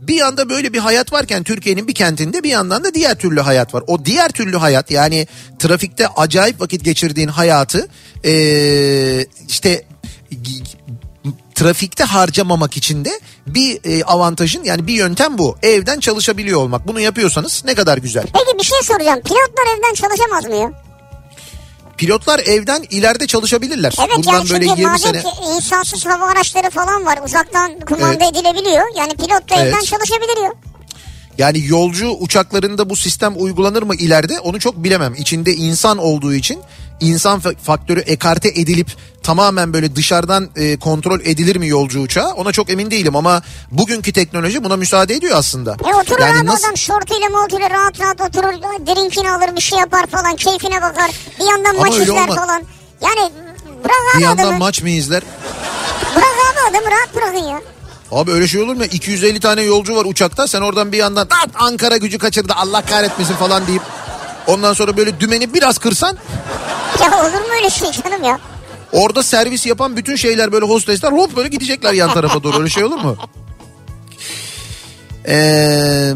[0.01, 3.75] bir yanda böyle bir hayat varken Türkiye'nin bir kentinde bir yandan da diğer türlü hayat
[3.75, 3.85] var.
[3.87, 5.27] O diğer türlü hayat yani
[5.59, 7.89] trafikte acayip vakit geçirdiğin hayatı
[8.25, 9.85] ee, işte
[11.55, 15.57] trafikte harcamamak için de bir e, avantajın yani bir yöntem bu.
[15.63, 16.89] Evden çalışabiliyor olmak.
[16.89, 18.25] Bunu yapıyorsanız ne kadar güzel.
[18.33, 19.21] Peki bir şey soracağım.
[19.21, 20.87] Pilotlar evden çalışamaz mı ya?
[21.97, 23.95] Pilotlar evden ileride çalışabilirler.
[23.99, 25.23] Evet Bundan yani böyle çünkü 20 madem sene...
[25.23, 27.19] ki insansız hava araçları falan var.
[27.25, 28.37] Uzaktan kumanda Evet.
[28.37, 28.85] edilebiliyor.
[28.97, 29.67] Yani pilot da Evet.
[29.67, 30.53] evden çalışabilir ya.
[31.39, 35.15] Yani yolcu uçaklarında bu sistem uygulanır mı ileride onu çok bilemem.
[35.15, 36.59] İçinde insan olduğu için
[37.01, 38.89] insan fa- faktörü ekarte edilip
[39.23, 44.13] tamamen böyle dışarıdan e, kontrol edilir mi yolcu uçağı ona çok emin değilim ama bugünkü
[44.13, 45.77] teknoloji buna müsaade ediyor aslında.
[45.91, 48.53] E oturur yani abi nasıl adam şortuyla moltuyla rahat rahat oturur.
[48.87, 50.37] Drinkini alır bir şey yapar falan.
[50.37, 51.11] Keyfine bakar.
[51.41, 52.37] Bir yandan Ama maç izler olmaz.
[52.37, 52.63] falan.
[53.03, 53.33] Yani
[53.85, 54.59] bırak bir abi yandan adamı.
[54.59, 55.23] maç mı izler?
[56.17, 57.61] Bırak abi adamı rahat bırakın ya.
[58.13, 58.85] Abi öyle şey olur mu?
[58.85, 60.47] 250 tane yolcu var uçakta.
[60.49, 63.83] Sen oradan bir yandan "Lan Ankara gücü kaçırdı Allah kahretmesin falan deyip
[64.47, 66.17] ondan sonra böyle dümeni biraz kırsan
[67.01, 68.39] Ya olur mu öyle şey canım ya?
[68.93, 72.59] Orada servis yapan bütün şeyler böyle hostesler hop böyle gidecekler yan tarafa doğru.
[72.59, 73.17] Öyle şey olur mu?
[75.29, 76.13] Ee,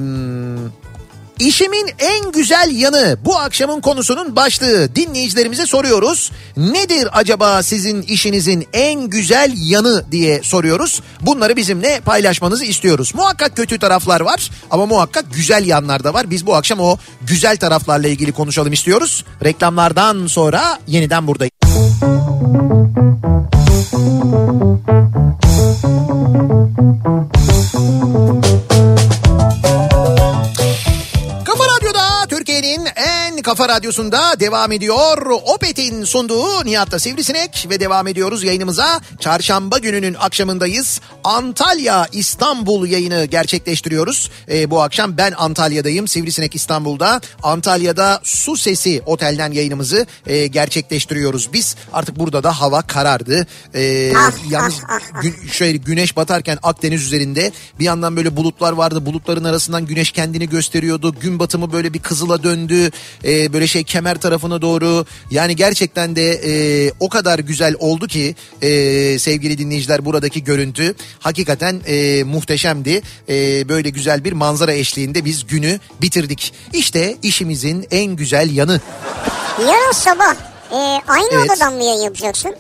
[1.51, 4.95] işimin en güzel yanı bu akşamın konusunun başlığı.
[4.95, 6.33] Dinleyicilerimize soruyoruz.
[6.57, 11.01] Nedir acaba sizin işinizin en güzel yanı diye soruyoruz.
[11.21, 13.15] Bunları bizimle paylaşmanızı istiyoruz.
[13.15, 16.31] Muhakkak kötü taraflar var ama muhakkak güzel yanlar da var.
[16.31, 19.25] Biz bu akşam o güzel taraflarla ilgili konuşalım istiyoruz.
[19.45, 21.51] Reklamlardan sonra yeniden buradayız.
[33.51, 35.27] Kafa radyosunda devam ediyor.
[35.45, 39.01] Opet'in sunduğu Nihat'ta Sivrisinek ve devam ediyoruz yayınımıza.
[39.21, 41.01] Çarşamba gününün akşamındayız.
[41.25, 44.31] Antalya İstanbul yayını gerçekleştiriyoruz.
[44.51, 46.09] Ee, bu akşam ben Antalya'dayım.
[46.09, 47.21] Sivrisinek İstanbul'da.
[47.43, 51.77] Antalya'da Su Sesi Otel'den yayınımızı e, gerçekleştiriyoruz biz.
[51.93, 53.47] Artık burada da hava karardı.
[54.17, 59.07] Ah, yalnız ah, ah, gün, şöyle güneş batarken Akdeniz üzerinde bir yandan böyle bulutlar vardı.
[59.07, 61.15] Bulutların arasından güneş kendini gösteriyordu.
[61.21, 62.91] Gün batımı böyle bir kızıla döndü.
[63.41, 65.07] Ee, böyle şey kemer tarafına doğru.
[65.31, 68.69] Yani gerçekten de e, o kadar güzel oldu ki e,
[69.19, 73.03] sevgili dinleyiciler buradaki görüntü hakikaten e, muhteşemdi.
[73.29, 76.53] E, böyle güzel bir manzara eşliğinde biz günü bitirdik.
[76.73, 78.81] İşte işimizin en güzel yanı.
[79.61, 80.35] Yarın sabah
[80.73, 80.77] e,
[81.09, 81.51] aynı Evet.
[81.51, 82.57] odadan mı yayın yapacaksın?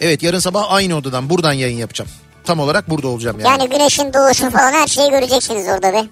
[0.00, 2.10] Evet yarın sabah aynı odadan buradan yayın yapacağım.
[2.44, 3.48] Tam olarak burada olacağım yani.
[3.60, 6.04] Yani güneşin doğuşu falan her şeyi göreceksiniz orada be.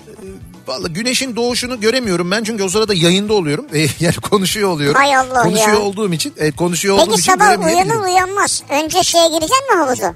[0.70, 3.66] Vallahi güneşin doğuşunu göremiyorum ben çünkü o sırada yayında oluyorum.
[3.74, 5.00] E, yani konuşuyor oluyorum.
[5.00, 5.80] Hay Allah konuşuyor ya.
[5.80, 7.90] olduğum için, evet konuşuyor olduğum Peki için sabah göremeyebilirim.
[7.90, 8.62] uyanır uyanmaz.
[8.70, 10.14] Önce şeye gireceksin mi havuza?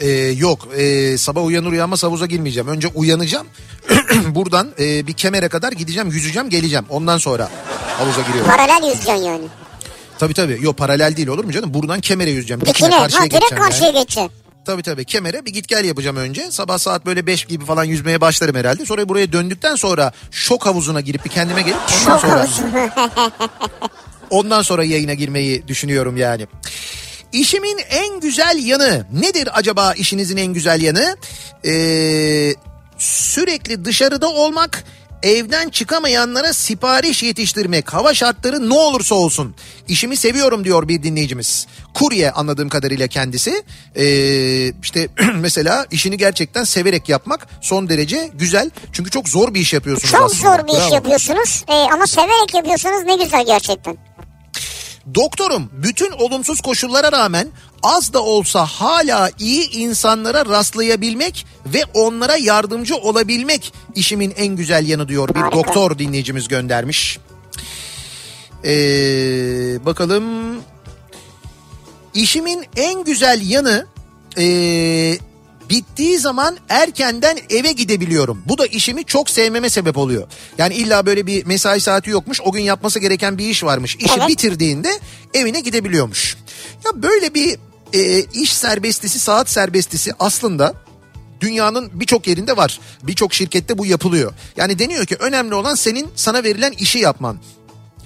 [0.00, 2.68] Ee, yok e, sabah uyanır uyanmaz havuza girmeyeceğim.
[2.68, 3.46] Önce uyanacağım.
[4.28, 6.84] Buradan e, bir kemere kadar gideceğim yüzeceğim geleceğim.
[6.88, 7.50] Ondan sonra
[7.98, 8.50] havuza giriyorum.
[8.50, 9.44] Paralel yüzeceksin yani.
[10.18, 10.58] Tabii tabii.
[10.62, 11.74] Yok paralel değil olur mu canım?
[11.74, 12.60] Buradan kemere yüzeceğim.
[12.60, 12.90] Dikine Dikine.
[12.90, 13.98] karşıya Ha direkt karşıya yani.
[13.98, 14.30] geçeceksin.
[14.68, 16.50] Tabii tabii kemere bir git gel yapacağım önce.
[16.50, 18.86] Sabah saat böyle 5 gibi falan yüzmeye başlarım herhalde.
[18.86, 21.76] Sonra buraya döndükten sonra şok havuzuna girip bir kendime gelip
[22.06, 22.48] ondan sonra
[24.30, 26.46] ondan sonra yayına girmeyi düşünüyorum yani.
[27.32, 31.16] İşimin en güzel yanı nedir acaba işinizin en güzel yanı?
[31.66, 32.54] Ee,
[32.98, 34.84] sürekli dışarıda olmak,
[35.22, 39.54] evden çıkamayanlara sipariş yetiştirmek, hava şartları ne olursa olsun.
[39.88, 41.66] İşimi seviyorum diyor bir dinleyicimiz.
[41.94, 43.62] Kurye anladığım kadarıyla kendisi.
[43.96, 48.70] Ee, işte mesela işini gerçekten severek yapmak son derece güzel.
[48.92, 50.56] Çünkü çok zor bir iş yapıyorsunuz Çok aslında.
[50.56, 50.94] zor bir iş Bravo.
[50.94, 54.07] yapıyorsunuz e, ama severek yapıyorsunuz ne güzel gerçekten.
[55.14, 57.48] Doktorum bütün olumsuz koşullara rağmen
[57.82, 65.08] az da olsa hala iyi insanlara rastlayabilmek ve onlara yardımcı olabilmek işimin en güzel yanı
[65.08, 67.18] diyor bir doktor dinleyicimiz göndermiş.
[68.64, 68.70] Ee,
[69.86, 70.24] bakalım
[72.14, 73.86] İşimin en güzel yanı
[74.38, 75.18] ee,
[75.70, 78.42] bittiği zaman erkenden eve gidebiliyorum.
[78.46, 80.26] Bu da işimi çok sevmeme sebep oluyor.
[80.58, 82.40] Yani illa böyle bir mesai saati yokmuş.
[82.40, 83.96] O gün yapması gereken bir iş varmış.
[83.96, 84.28] İşi Evet.
[84.28, 84.98] bitirdiğinde
[85.34, 86.36] evine gidebiliyormuş.
[86.84, 87.58] Ya böyle bir
[87.92, 90.74] e, iş serbestisi, saat serbestisi aslında
[91.40, 92.80] dünyanın birçok yerinde var.
[93.02, 94.32] Birçok şirkette bu yapılıyor.
[94.56, 97.38] Yani deniyor ki önemli olan senin sana verilen işi yapman.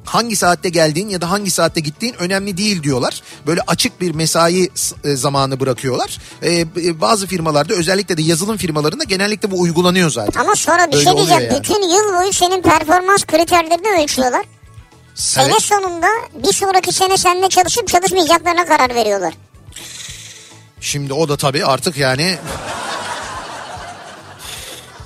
[0.04, 3.22] Hangi saatte geldiğin ya da hangi saatte gittiğin önemli değil diyorlar.
[3.46, 4.70] Böyle açık bir mesai
[5.04, 6.18] e, zamanı bırakıyorlar.
[6.42, 10.40] E, b- bazı firmalarda özellikle de yazılım firmalarında genellikle bu uygulanıyor zaten.
[10.40, 11.42] Ama sonra bir Öyle şey diyeceğim.
[11.42, 11.58] yani.
[11.60, 14.44] Bütün yıl boyu senin performans kriterlerini ölçüyorlar.
[15.14, 15.62] Sene Evet.
[15.62, 16.06] sonunda
[16.48, 19.34] bir sonraki sene seninle çalışıp çalışmayacaklarına karar veriyorlar.
[20.80, 22.36] Şimdi o da tabii artık yani...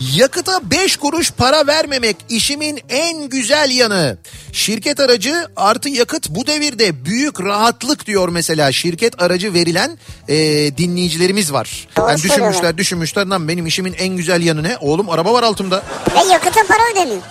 [0.00, 4.18] Yakıta 5 kuruş para vermemek işimin en güzel yanı.
[4.52, 10.36] Şirket aracı artı yakıt bu devirde büyük rahatlık diyor mesela şirket aracı verilen e,
[10.76, 11.88] dinleyicilerimiz var.
[11.96, 14.76] Doğru Yani düşünmüşler düşünmüşler lan benim işimin en güzel yanı ne?
[14.80, 15.82] Oğlum araba var altımda.
[16.14, 17.22] Ve yakıta para ödemiyor.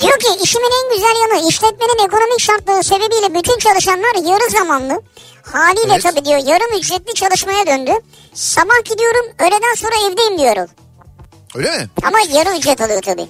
[0.00, 5.02] Diyor ki işimin en güzel yanı işletmenin ekonomik şartları sebebiyle bütün çalışanlar yarı zamanlı.
[5.42, 6.02] Haliyle Evet.
[6.02, 7.90] tabii diyor yarım ücretli çalışmaya döndü.
[8.34, 10.68] Sabah gidiyorum öğleden sonra evdeyim diyor.
[11.54, 11.88] Öyle mi?
[12.02, 13.26] Ama yarı ücret alıyor tabii.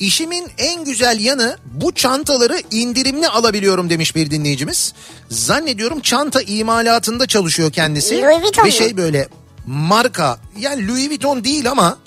[0.00, 4.92] İşimin en güzel yanı bu çantaları indirimli alabiliyorum demiş bir dinleyicimiz.
[5.30, 8.22] Zannediyorum çanta imalatında çalışıyor kendisi.
[8.22, 9.28] Louis Vuitton Ve şey böyle
[9.66, 11.98] marka yani Louis Vuitton değil ama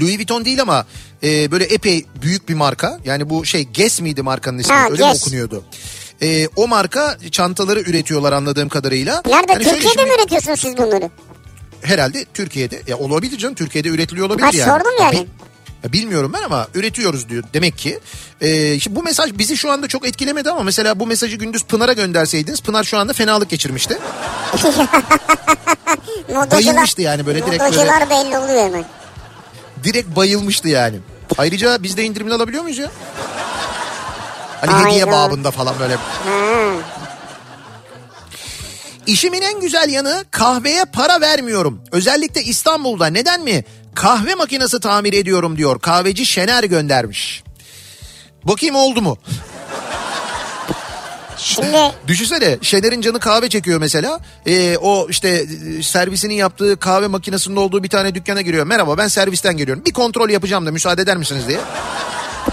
[0.00, 0.86] Louis Vuitton değil ama
[1.22, 2.98] e, böyle epey büyük bir marka.
[3.04, 5.22] Yani bu şey Guess miydi markanın ismi Ha, öyle mi Guess.
[5.22, 5.64] okunuyordu?
[6.22, 9.22] E, o marka çantaları üretiyorlar anladığım kadarıyla.
[9.26, 9.52] Nerede?
[9.52, 11.10] Yani Türkiye'de şimdi- mi üretiyorsunuz siz bunları?
[11.82, 12.82] Herhalde Türkiye'de.
[12.86, 14.70] Ya olabilir canım Türkiye'de üretiliyor olabilir Ha, yani.
[14.70, 15.12] sordum yani.
[15.14, 15.26] Bi-
[15.84, 18.00] ya bilmiyorum ben ama üretiyoruz diyor demek ki.
[18.40, 21.92] Ee, şimdi bu mesaj bizi şu anda çok etkilemedi ama mesela bu mesajı gündüz Pınar'a
[21.92, 23.98] gönderseydiniz Pınar şu anda fenalık geçirmişti.
[26.50, 28.84] Bayılmıştı yani böyle direkt böyle belli oluyor hemen.
[29.84, 30.98] direkt bayılmıştı yani.
[31.38, 32.90] Ayrıca biz de indirimli alabiliyor muyuz ya?
[34.60, 34.88] Hani Hayda.
[34.88, 35.94] hediye babında falan böyle.
[35.94, 36.00] Ha.
[39.06, 41.80] İşimin en güzel yanı kahveye para vermiyorum.
[41.92, 43.64] Özellikle İstanbul'da neden mi?
[43.94, 45.80] Kahve makinesi tamir ediyorum diyor.
[45.80, 47.42] Kahveci Şener göndermiş.
[48.44, 49.18] Bakayım oldu mu?
[51.36, 54.20] Şimdi Düşünsene Şener'in canı kahve çekiyor mesela.
[54.46, 55.28] Ee, o işte
[55.78, 58.66] e, servisinin yaptığı kahve makinesinin olduğu bir tane dükkana giriyor.
[58.66, 59.84] Merhaba ben servisten geliyorum.
[59.86, 61.58] Bir kontrol yapacağım da müsaade eder misiniz diye.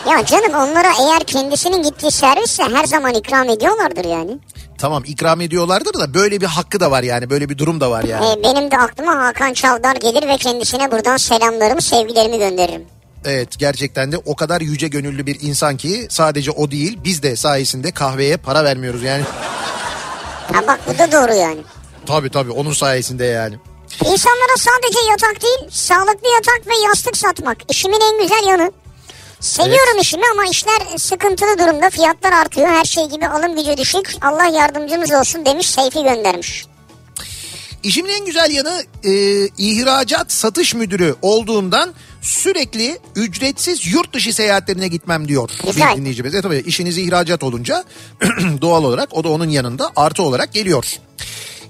[0.09, 4.37] Ya canım onlara eğer kendisinin gittiği servisse her zaman ikram ediyorlardır yani.
[4.77, 7.29] Tamam ikram ediyorlardır da böyle bir hakkı da var yani.
[7.29, 8.25] Böyle bir durum da var yani.
[8.25, 12.85] Ee, benim de aklıma Hakan Çavdar gelir ve kendisine buradan selamlarımı sevgilerimi gönderirim.
[13.25, 17.35] Evet gerçekten de o kadar yüce gönüllü bir insan ki sadece o değil biz de
[17.35, 19.23] sayesinde kahveye para vermiyoruz yani.
[20.53, 21.59] Ha bak bu da doğru yani.
[22.05, 23.55] Tabii tabii onun sayesinde yani.
[24.05, 27.57] İnsanlara sadece yatak değil, sağlıklı yatak ve yastık satmak.
[27.71, 28.71] İşimin en güzel yanı.
[29.39, 31.89] Seviyorum işimi ama işler sıkıntılı durumda.
[31.89, 32.67] Fiyatlar artıyor.
[32.67, 34.15] Her şey gibi alım gücü düşük.
[34.21, 36.65] Allah yardımcımız olsun demiş Seyfi göndermiş.
[37.83, 39.11] İşimin en güzel yanı e,
[39.57, 45.91] ihracat satış müdürü olduğumdan sürekli ücretsiz yurt dışı seyahatlerine gitmem diyor Güzel.
[45.91, 46.35] bir dinleyicimiz.
[46.35, 47.83] E tabii işiniz ihracat olunca
[48.61, 50.85] doğal olarak o da onun yanında artı olarak geliyor.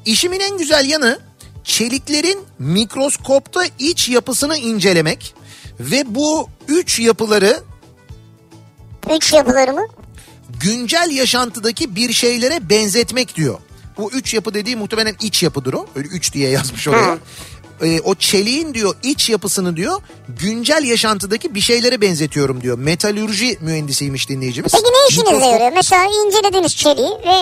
[0.05, 1.19] İşimin en güzel yanı
[1.63, 5.35] çeliklerin mikroskopta iç yapısını incelemek
[5.79, 7.63] ve bu üç yapıları
[9.15, 9.87] Üç yapılarımı.
[10.59, 13.59] güncel yaşantıdaki bir şeylere benzetmek diyor.
[13.97, 15.85] Bu üç yapı dediği muhtemelen iç yapıdır o.
[15.95, 17.05] Öyle üç diye yazmış oraya.
[17.07, 17.17] Ha.
[17.81, 22.77] Ee, o çeliğin diyor iç yapısını diyor güncel yaşantıdaki bir şeylere benzetiyorum diyor.
[22.77, 24.71] Metalürji mühendisiymiş dinleyicimiz.
[24.71, 25.71] Peki ne işinize yarıyor?
[25.75, 27.35] Mesela incelediniz çeliği ve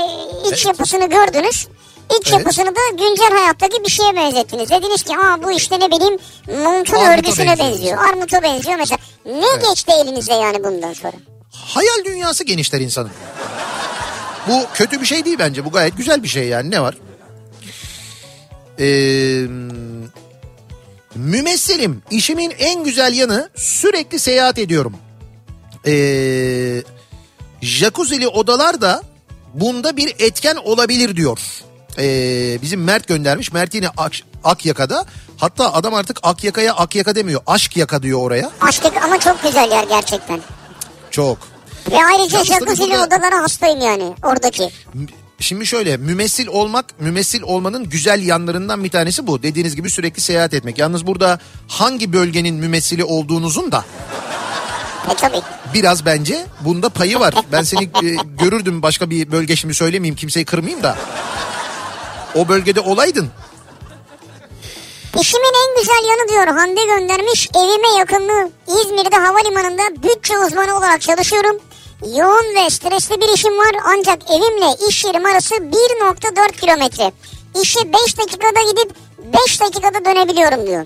[0.54, 1.67] iç yapısını gördünüz.
[2.11, 2.39] İç Evet.
[2.39, 4.69] yapısını da güncel hayattaki bir şeye benzettiniz.
[4.69, 7.97] Dediniz ki Aa, bu işte ne bileyim montun Armuta örgüsüne benziyor benziyor.
[7.97, 8.97] Armuta benziyor mesela.
[9.25, 11.13] Ne geçti elinize yani bundan sonra?
[11.51, 13.11] Hayal dünyası genişler insanın.
[14.47, 15.65] Bu kötü bir şey değil bence.
[15.65, 16.71] Bu gayet güzel bir şey yani.
[16.71, 16.95] Ne var?
[18.79, 18.85] Ee,
[21.15, 22.03] mümessilim.
[22.12, 24.93] İşimin en güzel yanı sürekli seyahat ediyorum.
[25.87, 26.83] Ee,
[27.62, 29.01] jacuzzi'li odalar da
[29.53, 31.39] bunda bir etken olabilir diyor.
[31.98, 33.52] Ee, bizim Mert göndermiş.
[33.54, 35.06] Mert yine Ak, Akyaka'da.
[35.37, 37.41] Hatta adam artık Akyaka'ya Akyaka demiyor.
[37.48, 38.52] Aşk yaka diyor oraya.
[38.62, 40.39] Aşklık ama çok güzel yer gerçekten.
[41.12, 41.37] Çok.
[41.91, 44.69] Ve ayrıca jacuzzi'li burada- odalara hastayım yani oradaki.
[45.39, 49.43] Şimdi şöyle mümessil olmak, mümessil olmanın güzel yanlarından bir tanesi bu.
[49.43, 50.77] Dediğiniz gibi sürekli seyahat etmek.
[50.77, 53.85] Yalnız burada hangi bölgenin mümessili olduğunuzun da
[55.12, 55.41] E tabii.
[55.73, 57.33] Biraz bence bunda payı var.
[57.52, 60.98] Ben seni e, görürdüm başka bir bölge şimdi söylemeyeyim kimseyi kırmayayım da.
[62.36, 63.29] O bölgede olaydın.
[65.21, 67.50] İşimin en güzel yanı diyor Hande göndermiş.
[67.56, 71.58] Evime yakınlığı İzmir'de havalimanında bütçe uzmanı olarak çalışıyorum.
[72.17, 77.12] Yoğun ve stresli bir işim var ancak evimle iş yerim arası 1.4 kilometre.
[77.62, 78.96] İşe 5 dakikada gidip
[79.48, 80.86] 5 dakikada dönebiliyorum diyor.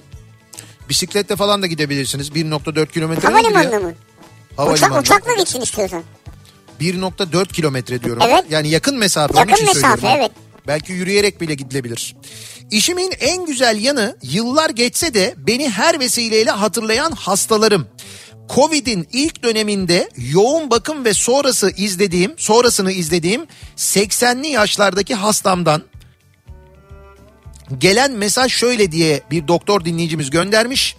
[0.89, 2.30] Bisikletle falan da gidebilirsiniz.
[2.30, 3.28] 1.4 kilometre.
[3.28, 3.88] Havalimanında mı?
[3.88, 5.00] Uçak, Havalimanında.
[5.00, 6.04] uçakla gitsin istiyorsan.
[6.82, 8.24] 1.4 kilometre diyorum.
[8.26, 8.45] Evet.
[8.50, 9.39] Yani yakın mesafe.
[9.39, 10.32] Yakın mesafe, evet.
[10.70, 12.15] Belki yürüyerek bile gidilebilir.
[12.72, 17.88] İşimin en güzel yanı yıllar geçse de beni her vesileyle hatırlayan hastalarım.
[18.55, 23.47] Covid'in ilk döneminde yoğun bakım ve sonrası izlediğim, sonrasını izlediğim
[23.78, 25.84] 80'li yaşlardaki hastamdan
[27.78, 30.95] gelen mesaj şöyle diye bir doktor dinleyicimiz göndermiş.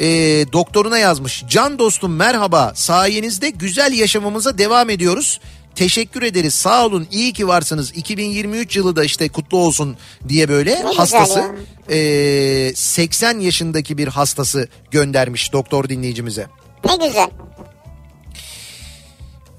[0.00, 0.06] Ee,
[0.52, 1.44] doktoruna yazmış.
[1.48, 5.40] Can dostum merhaba sayenizde güzel yaşamımıza devam ediyoruz.
[5.76, 9.96] Teşekkür ederiz sağ olun iyi ki varsınız 2023 yılı da işte kutlu olsun
[10.28, 11.44] diye böyle güzel hastası
[11.90, 16.46] ee, 80 yaşındaki bir hastası göndermiş doktor dinleyicimize.
[16.84, 17.28] Ne güzel.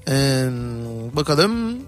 [0.08, 0.46] Ee,
[1.12, 1.78] bakalım.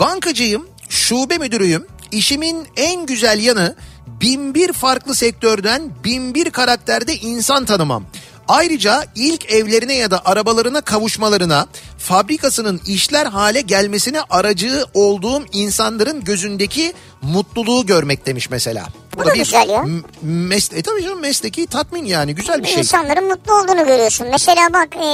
[0.00, 1.86] Bankacıyım, şube müdürüyüm.
[2.12, 3.76] İşimin en güzel yanı
[4.20, 8.04] bin bir farklı sektörden bin bir karakterde insan tanımam.
[8.48, 11.66] Ayrıca ilk evlerine ya da arabalarına kavuşmalarına,
[11.98, 16.92] fabrikasının işler hale gelmesine aracı olduğum insanların gözündeki
[17.22, 18.86] mutluluğu görmek demiş mesela.
[19.16, 19.84] Bu da güzel ya.
[20.26, 22.78] Mes- e tabii canım mesleki tatmin yani güzel bir şey.
[22.78, 24.26] İnsanların mutlu olduğunu görüyorsun.
[24.30, 25.08] Mesela bak e,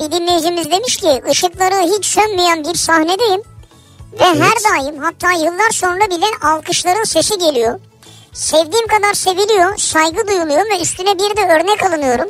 [0.00, 3.40] bir dinleyicimiz demiş ki ışıkları hiç sönmeyen bir sahnedeyim.
[4.20, 7.80] Ve her daim hatta yıllar sonra bile alkışların sesi geliyor.
[8.32, 12.28] Sevdiğim kadar seviliyor, saygı duyuluyor ve üstüne bir de örnek alınıyorum.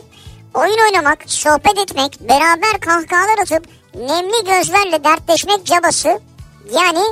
[0.57, 6.21] Oyun oynamak, sohbet etmek, beraber kahkahalar atıp nemli gözlerle dertleşmek cabası.
[6.75, 7.03] Yani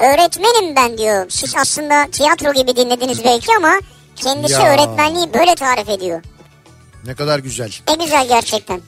[0.00, 1.26] öğretmenim ben diyor.
[1.30, 3.78] Siz aslında tiyatro gibi dinlediniz belki ama
[4.16, 4.74] kendisi Ya.
[4.74, 6.22] öğretmenliği böyle tarif ediyor.
[7.06, 7.72] Ne kadar güzel.
[7.88, 8.80] Ne güzel gerçekten.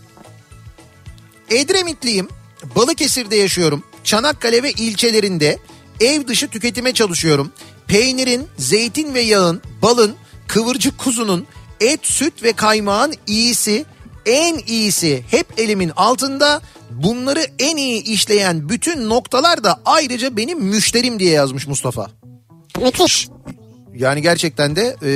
[1.50, 2.28] Edremitliyim.
[2.76, 3.84] Balıkesir'de yaşıyorum.
[4.04, 5.58] Çanakkale ve ilçelerinde
[6.00, 7.52] ev dışı tüketime çalışıyorum.
[7.86, 10.16] Peynirin, zeytin ve yağın, balın,
[10.48, 11.46] kıvırcık kuzunun,
[11.80, 13.84] et, süt ve kaymağın iyisi,
[14.26, 16.60] en iyisi hep elimin altında.
[16.90, 22.06] Bunları en iyi işleyen bütün noktalar da ayrıca benim müşterim diye yazmış Mustafa.
[22.82, 23.28] Müthiş.
[23.94, 25.10] Yani gerçekten de e,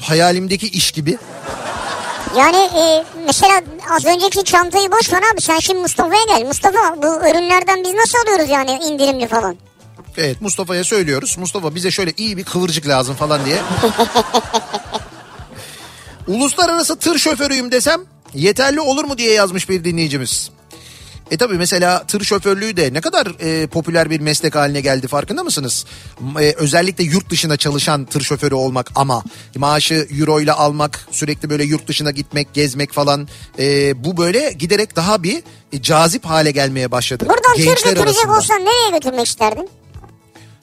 [0.00, 1.18] hayalimdeki iş gibi.
[2.36, 6.46] Yani e, mesela az önceki çantayı boş ver abi sen şimdi Mustafa'ya gel.
[6.46, 9.56] Mustafa bu ürünlerden biz nasıl alıyoruz yani indirimli falan?
[10.16, 11.38] Evet Mustafa'ya söylüyoruz.
[11.38, 13.56] Mustafa bize şöyle iyi bir kıvırcık lazım falan diye.
[16.26, 18.00] Uluslararası tır şoförüyüm desem
[18.34, 20.50] yeterli olur mu diye yazmış bir dinleyicimiz.
[21.30, 25.44] E tabi mesela tır şoförlüğü de ne kadar e, popüler bir meslek haline geldi farkında
[25.44, 25.86] mısınız?
[26.40, 29.22] E, özellikle yurt dışına çalışan tır şoförü olmak ama
[29.56, 33.28] maaşı euro ile almak sürekli böyle yurt dışına gitmek gezmek falan
[33.58, 37.24] e, bu böyle giderek daha bir e, cazip hale gelmeye başladı.
[37.28, 38.36] Buradan tır Gençler götürecek arasında.
[38.36, 39.68] olsan nereye götürmek isterdin?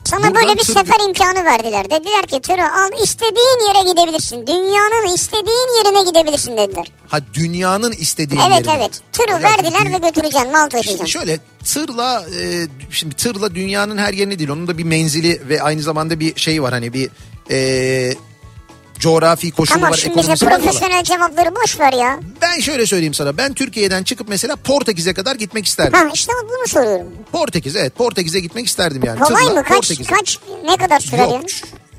[0.03, 1.85] Sana Buradan böyle bir tır- sefer imkanı verdiler.
[1.89, 4.47] Dediler ki tırı al istediğin yere gidebilirsin.
[4.47, 6.91] Dünyanın istediğin yerine gidebilirsin dediler.
[7.07, 8.73] Ha dünyanın istediği Evet yerine.
[8.81, 9.01] evet.
[9.11, 11.05] Tırı Ya, verdiler dü- ve götüreceksin mal Şimdi taşıyacaksın.
[11.19, 15.81] şöyle tırla e, şimdi tırla dünyanın her yerine değil onun da bir menzili ve aynı
[15.81, 17.09] zamanda bir şey var hani bir
[17.51, 18.13] e,
[19.01, 20.61] coğrafi koşulu Tamam var şimdi ekonomisi var falan.
[20.63, 22.19] profesyonel cevapları boş ver ya.
[22.41, 25.93] Ben şöyle söyleyeyim sana ben Türkiye'den çıkıp mesela Portekiz'e kadar gitmek isterdim.
[25.99, 27.07] Ha işte bunu soruyorum.
[27.31, 29.19] Portekiz evet Portekiz'e gitmek isterdim yani.
[29.19, 29.63] Kolay Tırla mı?
[29.63, 30.13] Kaç, Portekiz'e.
[30.13, 31.45] kaç ne kadar sürer Yok yani?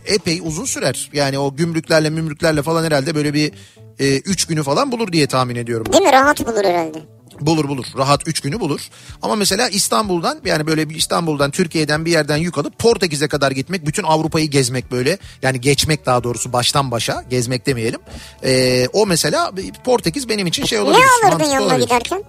[0.06, 1.10] epey uzun sürer.
[1.12, 3.52] Yani o gümrüklerle mümrüklerle falan herhalde böyle bir
[3.98, 5.92] 3 günü falan bulur diye tahmin ediyorum.
[5.92, 6.12] Değil mi?
[6.12, 6.98] Rahat bulur herhalde.
[7.40, 7.86] Bulur bulur.
[7.96, 8.88] Rahat 3 günü bulur.
[9.22, 13.86] Ama mesela İstanbul'dan yani böyle bir İstanbul'dan Türkiye'den bir yerden yük alıp Portekiz'e kadar gitmek.
[13.86, 15.18] Bütün Avrupa'yı gezmek böyle.
[15.42, 17.24] Yani geçmek daha doğrusu baştan başa.
[17.30, 18.00] Gezmek demeyelim.
[18.44, 19.52] Ee, o mesela
[19.84, 21.04] Portekiz benim için şey olabilir.
[21.22, 21.84] Ne alırdın yanına olabilir.
[21.84, 22.24] giderken?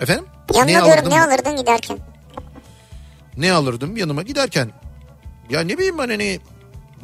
[0.00, 0.24] Efendim?
[0.54, 1.10] Yanına ne diyorum alırdım?
[1.10, 1.98] ne alırdın giderken?
[3.36, 4.70] Ne alırdım yanıma giderken?
[5.50, 6.40] Ya ne bileyim ben hani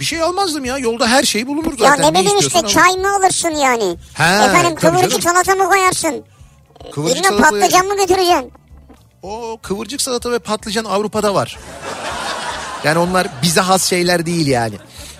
[0.01, 0.79] bir şey almazdım ya.
[0.79, 2.15] Yolda her şey bulunur Ya zaten.
[2.15, 2.67] ne bileyim işte al.
[2.67, 3.97] çay mı alırsın yani?
[4.15, 6.25] Ha, Efendim kıvırcık salata mı koyarsın?
[6.93, 8.53] Kıvırcık Birine patlıcan mı götüreceksin?
[9.23, 11.59] O kıvırcık salata ve patlıcan Avrupa'da var.
[12.85, 14.75] Yani onlar bize has şeyler değil yani.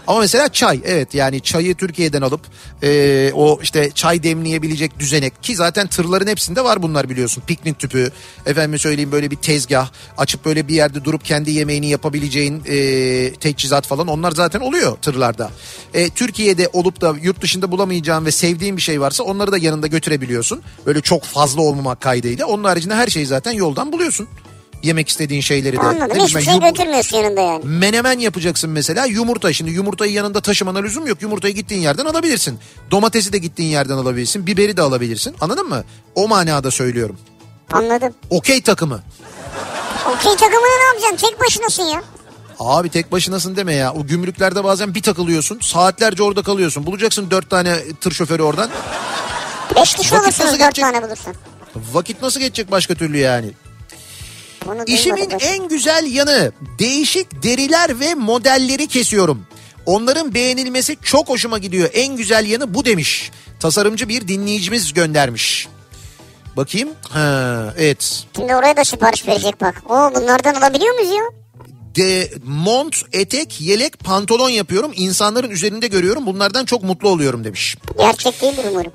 [0.07, 2.41] Ama mesela çay evet yani çayı Türkiye'den alıp
[2.83, 7.43] e, o işte çay demleyebilecek düzenek ki zaten tırların hepsinde var bunlar biliyorsun.
[7.47, 8.11] Piknik tüpü
[8.47, 13.87] efendim söyleyeyim böyle bir tezgah açıp böyle bir yerde durup kendi yemeğini yapabileceğin e, teçhizat
[13.87, 15.51] falan onlar zaten oluyor tırlarda.
[15.95, 19.87] E, Türkiye'de olup da yurt dışında bulamayacağın ve sevdiğin bir şey varsa onları da yanında
[19.87, 20.63] götürebiliyorsun.
[20.87, 22.47] Böyle çok fazla olmamak kaydıyla.
[22.47, 24.29] Onun haricinde her şeyi zaten yoldan buluyorsun.
[24.85, 25.81] Yemek istediğin şeyleri de.
[25.81, 26.19] Anladım.
[26.25, 27.65] Hiçbir şey yum- götürmüyorsun yanında yani.
[27.65, 29.53] Menemen yapacaksın mesela yumurta.
[29.53, 31.23] Şimdi yumurtayı yanında taşımana lüzum yok.
[31.23, 32.59] Yumurtayı gittiğin yerden alabilirsin.
[32.91, 34.47] Domatesi de gittiğin yerden alabilirsin.
[34.47, 35.35] Biberi de alabilirsin.
[35.41, 35.85] Anladın mı?
[36.15, 37.19] O manada söylüyorum.
[37.73, 38.15] Anladım.
[38.31, 39.01] Okey takımı.
[40.07, 41.29] Okey takımını ne yapacaksın?
[41.29, 42.03] Tek başınasın ya.
[42.61, 43.93] Abi tek başınasın deme ya.
[43.93, 45.59] O gümrüklerde bazen bir takılıyorsun.
[45.63, 46.87] Saatlerce orada kalıyorsun.
[46.87, 48.71] Bulacaksın dört tane tır şoförü oradan.
[49.77, 50.85] Beş kişi Vakit olursunuz dört geçecek?
[50.85, 51.33] tane bulursun.
[51.93, 53.51] Vakit nasıl geçecek başka türlü yani?
[54.87, 59.47] İşimin en güzel yanı değişik deriler ve modelleri kesiyorum.
[59.87, 61.91] Onların beğenilmesi çok hoşuma gidiyor.
[61.93, 63.31] En güzel yanı bu demiş.
[63.61, 65.69] Tasarımcı bir dinleyicimiz göndermiş.
[66.57, 66.89] Bakayım.
[67.09, 68.25] Ha, evet.
[68.37, 69.83] Şimdi oraya da sipariş verecek bak.
[69.89, 71.25] Oo bunlardan alabiliyor muyuz ya?
[71.97, 74.93] De, mont, etek, yelek, pantolon yapıyorum.
[74.95, 76.27] İnsanların üzerinde görüyorum.
[76.27, 77.77] Bunlardan çok mutlu oluyorum demiş.
[77.99, 78.93] Gerçek değildir umarım.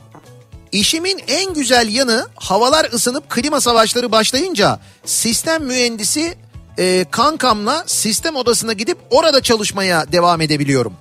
[0.72, 6.38] İşimin en güzel yanı havalar ısınıp klima savaşları başlayınca sistem mühendisi
[6.78, 10.94] e, kankamla sistem odasına gidip orada çalışmaya devam edebiliyorum.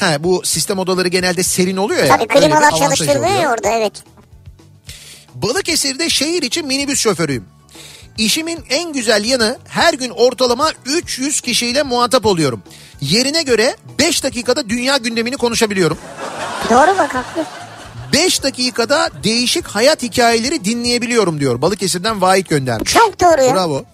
[0.00, 2.16] Ha, bu sistem odaları genelde serin oluyor ya.
[2.16, 3.92] Tabii klimalar çalıştırılıyor ya orada evet.
[5.34, 7.44] Balıkesir'de şehir için minibüs şoförüyüm.
[8.18, 12.62] İşimin en güzel yanı her gün ortalama 300 kişiyle muhatap oluyorum.
[13.00, 15.98] Yerine göre 5 dakikada dünya gündemini konuşabiliyorum.
[16.70, 17.44] Doğru bak haklı.
[18.14, 21.62] 5 dakikada değişik hayat hikayeleri dinleyebiliyorum diyor.
[21.62, 22.92] Balıkesir'den Vahit göndermiş.
[22.92, 23.54] Çok doğru ya.
[23.54, 23.84] Bravo.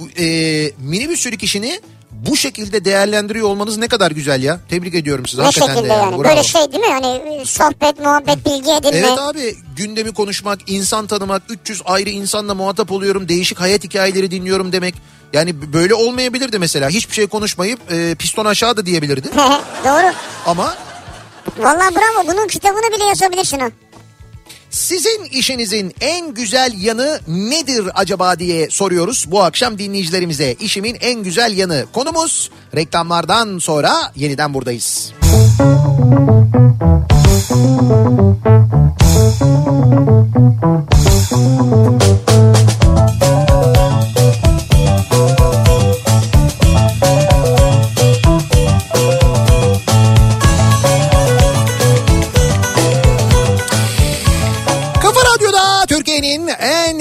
[0.00, 0.26] Bu, e,
[0.78, 1.80] minibüs sürük işini
[2.10, 4.60] bu şekilde değerlendiriyor olmanız ne kadar güzel ya.
[4.68, 5.40] Tebrik ediyorum sizi.
[5.40, 6.02] Ne Hakikaten şekilde de yani.
[6.02, 6.12] yani?
[6.12, 6.24] Bravo.
[6.24, 6.92] Böyle şey değil mi?
[6.92, 8.98] Hani sohbet, muhabbet, bilgi edinme.
[8.98, 14.72] Evet abi gündemi konuşmak, insan tanımak, 300 ayrı insanla muhatap oluyorum, değişik hayat hikayeleri dinliyorum
[14.72, 14.94] demek.
[15.32, 16.88] Yani böyle olmayabilirdi mesela.
[16.88, 19.28] Hiçbir şey konuşmayıp e, piston aşağıda diyebilirdi.
[19.84, 20.12] Doğru.
[20.46, 20.74] Ama
[21.58, 22.28] Vallahi bravo.
[22.28, 23.68] Bunun kitabını bile yazabilirsin ha.
[24.70, 30.52] Sizin işinizin en güzel yanı nedir acaba diye soruyoruz bu akşam dinleyicilerimize.
[30.60, 35.12] İşimin en güzel yanı konumuz reklamlardan sonra yeniden buradayız.
[41.58, 42.27] Kafa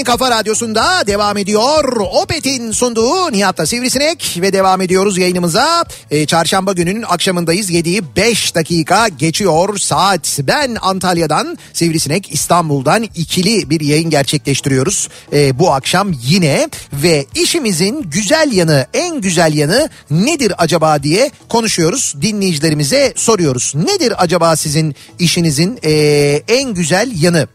[0.07, 1.97] kafa radyosunda devam ediyor.
[2.11, 5.85] Opet'in sunduğu Nihat'la Sivrisinek ve devam ediyoruz yayınımıza.
[6.11, 7.69] Ee, çarşamba gününün akşamındayız.
[7.69, 10.39] 7'yi 5 dakika geçiyor saat.
[10.43, 15.09] Ben Antalya'dan Sivrisinek İstanbul'dan ikili bir yayın gerçekleştiriyoruz.
[15.33, 22.15] Ee, bu akşam yine ve işimizin güzel yanı en güzel yanı nedir acaba diye konuşuyoruz.
[22.21, 23.73] Dinleyicilerimize soruyoruz.
[23.75, 27.47] Nedir acaba sizin işinizin ee, en güzel yanı?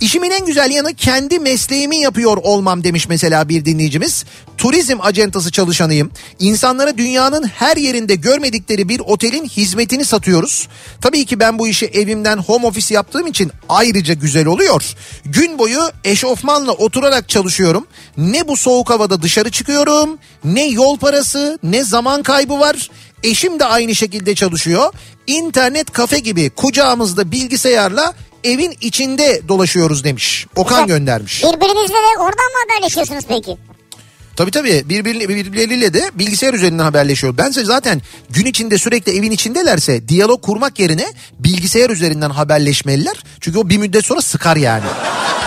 [0.00, 4.24] İşimin en güzel yanı kendi mesleğimi yapıyor olmam demiş mesela bir dinleyicimiz.
[4.58, 6.10] Turizm acentası çalışanıyım.
[6.38, 10.68] İnsanlara dünyanın her yerinde görmedikleri bir otelin hizmetini satıyoruz.
[11.00, 14.94] Tabii ki ben bu işi evimden home office yaptığım için ayrıca güzel oluyor.
[15.24, 17.86] Gün boyu eşofmanla oturarak çalışıyorum.
[18.16, 22.90] Ne bu soğuk havada dışarı çıkıyorum, ne yol parası, ne zaman kaybı var.
[23.22, 24.92] Eşim de aynı şekilde çalışıyor.
[25.26, 28.14] İnternet kafe gibi kucağımızda bilgisayarla
[28.44, 30.46] evin içinde dolaşıyoruz demiş.
[30.56, 30.98] Okan Güzel.
[30.98, 31.42] göndermiş.
[31.44, 33.56] Birbirinizle de oradan mı haberleşiyorsunuz peki?
[34.36, 37.36] Tabii tabii birbirine, birbirleriyle de bilgisayar üzerinden haberleşiyor.
[37.38, 41.06] Bense zaten gün içinde sürekli evin içindelerse diyalog kurmak yerine
[41.38, 43.16] bilgisayar üzerinden haberleşmeliler.
[43.40, 44.84] Çünkü o bir müddet sonra sıkar yani.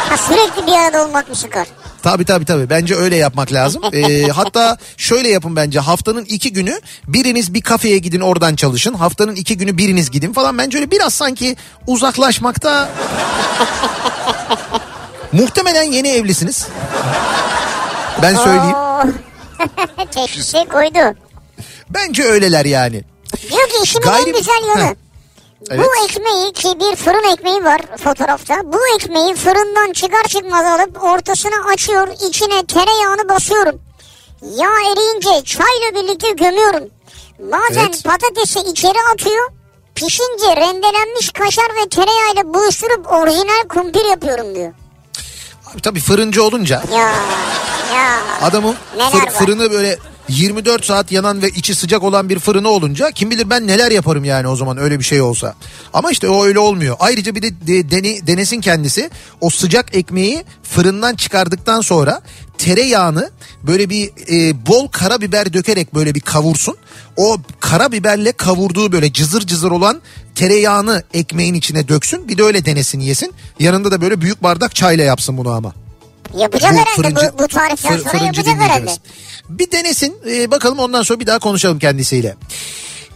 [0.10, 1.68] Ha, sürekli bir arada olmak mı sıkar?
[2.04, 3.82] Tabii tabii tabii bence öyle yapmak lazım.
[3.94, 8.94] Ee, hatta şöyle yapın bence haftanın iki günü biriniz bir kafeye gidin oradan çalışın.
[8.94, 10.58] Haftanın iki günü biriniz gidin falan.
[10.58, 11.56] Bence öyle biraz sanki
[11.88, 12.90] uzaklaşmakta...
[15.32, 16.68] Muhtemelen yeni evlisiniz.
[18.22, 18.76] Ben söyleyeyim.
[20.12, 21.18] Teşhisi koydu.
[21.90, 23.04] Bence öyleler yani.
[23.50, 24.54] Diyor ki işimin Gayri- en güzel.
[24.78, 24.94] Heh.
[25.70, 25.86] Evet.
[25.86, 28.56] Bu ekmeği ki bir fırın ekmeği var fotoğrafta.
[28.74, 32.08] Bu ekmeği fırından çıkar çıkmaz alıp ortasını açıyor.
[32.30, 33.82] içine tereyağını basıyorum.
[34.42, 36.84] Yağ eriyince çayla birlikte gömüyorum.
[37.40, 38.04] Bazen Evet.
[38.04, 39.52] patatesi içeri atıyor.
[39.96, 44.74] Pişince rendelenmiş kaşar ve tereyağıyla buluşturup orijinal kumpir yapıyorum diyor.
[45.74, 47.00] Abi tabii fırıncı olunca Ya
[47.96, 48.18] ya.
[48.42, 49.32] adamın Neler fır- var?
[49.32, 49.98] fırını böyle
[50.32, 54.24] 24 saat yanan ve içi sıcak olan bir fırını olunca kim bilir ben neler yaparım
[54.24, 55.56] yani o zaman öyle bir şey olsa.
[55.94, 56.96] Ama işte o öyle olmuyor.
[57.00, 59.10] Ayrıca bir de, de dene, denesin kendisi
[59.42, 62.22] o sıcak ekmeği fırından çıkardıktan sonra
[62.58, 63.32] tereyağını
[63.64, 66.78] böyle bir e, bol karabiber dökerek böyle bir kavursun.
[67.18, 70.02] O karabiberle kavurduğu böyle cızır cızır olan
[70.36, 72.28] tereyağını ekmeğin içine döksün.
[72.28, 73.34] Bir de öyle denesin yesin.
[73.60, 75.74] Yanında da böyle büyük bardak çayla yapsın bunu ama.
[76.38, 78.82] Yapacak Bu herhalde fırıncı- bu, bu tariften fır- sonra yapacak herhalde.
[78.82, 79.00] dinleyicimiz.
[79.60, 82.36] Bir denesin e, bakalım ondan sonra bir daha konuşalım kendisiyle.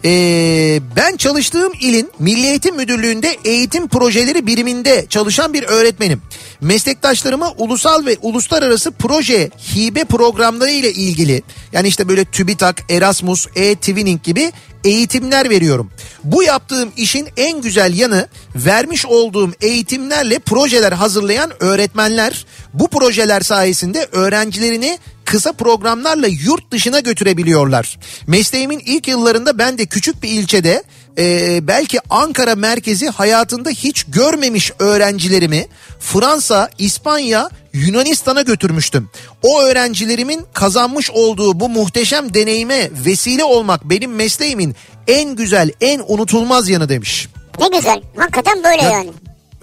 [0.07, 6.21] Ee, ben çalıştığım ilin Milli Eğitim Müdürlüğü'nde eğitim projeleri biriminde çalışan bir öğretmenim.
[6.61, 14.23] Meslektaşlarıma ulusal ve uluslararası proje hibe programları ile ilgili yani işte böyle TÜBİTAK, Erasmus, e-Twinning
[14.23, 14.51] gibi
[14.83, 15.91] eğitimler veriyorum.
[16.23, 24.07] Bu yaptığım işin en güzel yanı vermiş olduğum eğitimlerle projeler hazırlayan öğretmenler bu projeler sayesinde
[24.11, 27.99] öğrencilerini kısa programlarla yurt dışına götürebiliyorlar.
[28.27, 30.83] Mesleğimin ilk yıllarında ben de küçük bir ilçede
[31.17, 35.67] e, belki Ankara merkezi hayatında hiç görmemiş öğrencilerimi
[35.99, 39.09] Fransa, İspanya, Yunanistan'a götürmüştüm.
[39.43, 44.75] O öğrencilerimin kazanmış olduğu bu muhteşem deneyime vesile olmak benim mesleğimin
[45.07, 47.27] en güzel, en unutulmaz yanı demiş.
[47.59, 48.01] Ne güzel.
[48.17, 49.09] Hakikaten böyle Ya- yani.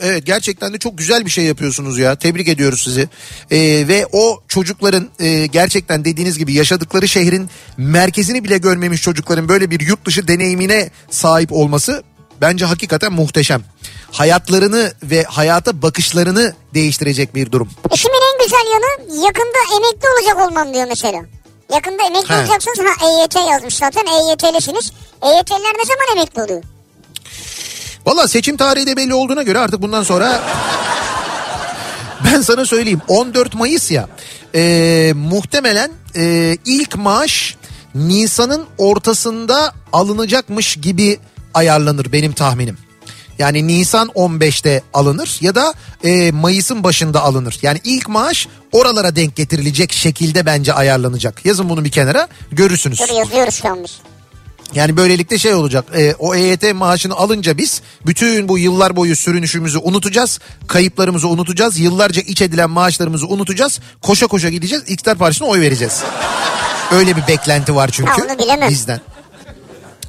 [0.03, 2.16] Evet gerçekten de çok güzel bir şey yapıyorsunuz ya.
[2.16, 3.09] Tebrik ediyoruz sizi.
[3.50, 9.70] Ee, ve o çocukların e, gerçekten dediğiniz gibi yaşadıkları şehrin merkezini bile görmemiş çocukların böyle
[9.70, 12.03] bir yurt dışı deneyimine sahip olması
[12.40, 13.62] bence hakikaten muhteşem.
[14.12, 17.70] Hayatlarını ve hayata bakışlarını değiştirecek bir durum.
[17.94, 21.22] İşimin en güzel yanı yakında emekli olacak olmam diyor mesela.
[21.74, 22.38] Yakında emekli He.
[22.38, 22.78] olacaksınız.
[22.78, 24.07] Ha EYT yazmış zaten.
[24.07, 24.92] EYT'lisiniz.
[25.22, 26.62] EYT'liler ne zaman emekli oluyor?
[28.07, 30.42] Valla seçim tarihi de belli olduğuna göre artık bundan sonra
[32.24, 34.09] ben sana söyleyeyim 14 Mayıs ya
[34.55, 37.57] e, muhtemelen e, ilk maaş
[37.94, 41.18] Nisan'ın ortasında alınacakmış gibi
[41.55, 42.78] ayarlanır benim tahminim.
[43.38, 45.74] Yani Nisan 15'te alınır ya da
[46.05, 47.59] e, Mayıs'ın başında alınır.
[47.62, 51.46] Yani ilk maaş oralara denk getirilecek şekilde bence ayarlanacak.
[51.46, 53.00] Yazın bunu bir kenara görürsünüz.
[53.00, 54.11] Dur yazıyoruz şu.
[54.74, 59.78] Yani böylelikle şey olacak e, o EYT maaşını alınca biz bütün bu yıllar boyu sürünüşümüzü
[59.78, 60.38] unutacağız.
[60.68, 61.78] Kayıplarımızı unutacağız.
[61.78, 63.80] Yıllarca iç edilen maaşlarımızı unutacağız.
[64.02, 66.02] Koşa koşa gideceğiz İktidar Partisi'ne oy vereceğiz.
[66.92, 68.70] Öyle bir beklenti var çünkü Ha, onu bilemem.
[68.70, 69.00] bizden.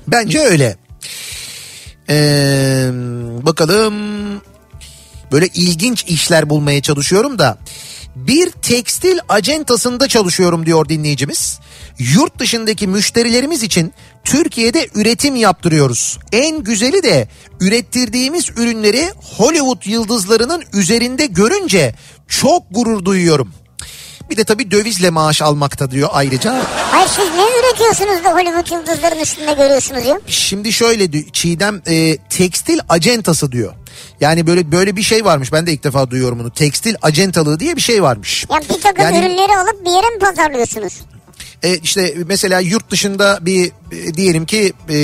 [0.08, 0.78] Bence öyle.
[2.10, 2.90] Ee,
[3.42, 3.94] bakalım
[5.32, 7.58] böyle ilginç işler bulmaya çalışıyorum da
[8.16, 11.60] bir tekstil acentasında çalışıyorum diyor dinleyicimiz.
[12.00, 13.94] Yurt dışındaki müşterilerimiz için
[14.24, 16.20] Türkiye'de üretim yaptırıyoruz.
[16.32, 17.28] En güzeli de
[17.62, 21.96] ürettirdiğimiz ürünleri Hollywood yıldızlarının üzerinde görünce
[22.28, 23.54] çok gurur duyuyorum.
[24.30, 26.62] Bir de tabii dövizle maaş almakta diyor ayrıca.
[26.92, 30.20] Hayır siz ne üretiyorsunuz da Hollywood yıldızların üstünde görüyorsunuz ya?
[30.28, 33.74] Şimdi şöyle di- Çiğdem e, tekstil acentası diyor.
[34.20, 35.52] Yani böyle böyle bir şey varmış.
[35.54, 36.52] Ben de ilk defa duyuyorum bunu.
[36.52, 38.46] Tekstil acentalığı diye bir şey varmış.
[38.52, 40.94] Yani bir takım Yani- ürünleri alıp bir yere mi pazarlıyorsunuz?
[41.64, 44.98] E, işte mesela yurt dışında bir e, diyelim ki e,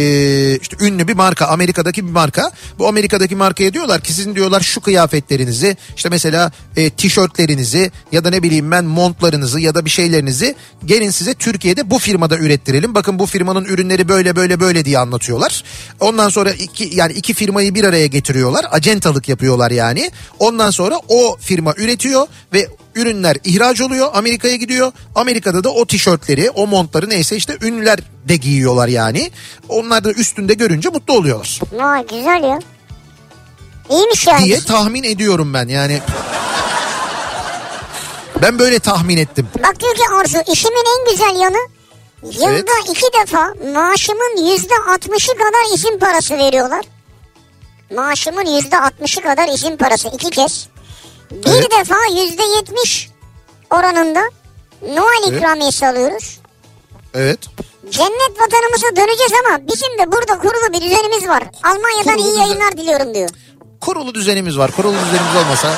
[0.62, 2.51] işte ünlü bir marka Amerika'daki bir marka.
[2.80, 8.30] Bu Amerika'daki markaya diyorlar ki sizin diyorlar şu kıyafetlerinizi işte mesela e, tişörtlerinizi ya da
[8.30, 10.55] ne bileyim ben montlarınızı ya da bir şeylerinizi
[10.86, 12.95] gelin size Türkiye'de bu firmada ürettirelim.
[12.95, 15.64] Bakın bu firmanın ürünleri böyle böyle böyle diye anlatıyorlar.
[15.99, 18.66] Ondan sonra iki yani iki firmayı bir araya getiriyorlar.
[18.72, 20.12] Acentalık yapıyorlar yani.
[20.39, 22.68] Ondan sonra o firma üretiyor ve
[23.00, 24.91] ürünler ihraç oluyor Amerika'ya gidiyor.
[25.16, 29.32] Amerika'da da o tişörtleri o montları neyse işte ünlüler de giyiyorlar yani.
[29.70, 32.60] Onlar da üstünde görünce mutlu oluyorlar Vay güzel ya.
[33.89, 34.45] İyiymiş yani.
[34.45, 36.00] diye tahmin ediyorum ben yani.
[38.41, 39.47] Ben böyle tahmin ettim.
[39.64, 41.68] Bak diyor ki Arzu işimin en güzel yanı
[42.24, 42.70] yılda Evet.
[42.89, 46.86] iki defa maaşımın yüzde altmışı kadar izin parası veriyorlar.
[47.95, 50.68] Maaşımın yüzde altmışı kadar izin parası iki kez.
[51.32, 51.72] Bir Evet.
[51.80, 53.10] defa yüzde yetmiş
[53.70, 54.22] oranında
[54.82, 55.38] Noel Evet.
[55.38, 56.40] ikramiyesi alıyoruz.
[57.14, 57.40] Evet.
[57.92, 61.44] Cennet vatanımıza döneceğiz ama bizim de burada kurulu bir düzenimiz var.
[61.64, 63.30] Almanya'dan Kurulu iyi düzen- yayınlar diliyorum diyor.
[63.82, 64.72] Kurulu düzenimiz var.
[64.72, 65.72] Kurulu düzenimiz olmasa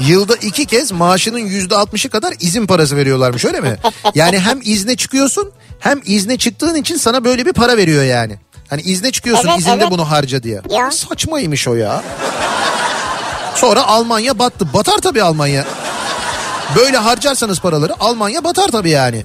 [0.00, 3.76] yılda iki kez maaşının yüzde altmışı kadar izin parası veriyorlarmış öyle mi?
[4.14, 8.36] Yani hem izne çıkıyorsun hem izne çıktığın için sana böyle bir para veriyor yani.
[8.70, 9.90] Hani izne çıkıyorsun Evet, izinde evet.
[9.90, 10.60] bunu harca diye.
[10.70, 10.90] Ya.
[10.90, 12.02] Saçmaymış o ya.
[13.54, 14.68] Sonra Almanya battı.
[14.74, 15.66] Batar tabii Almanya.
[16.76, 19.24] Böyle harcarsanız paraları Almanya batar tabii yani.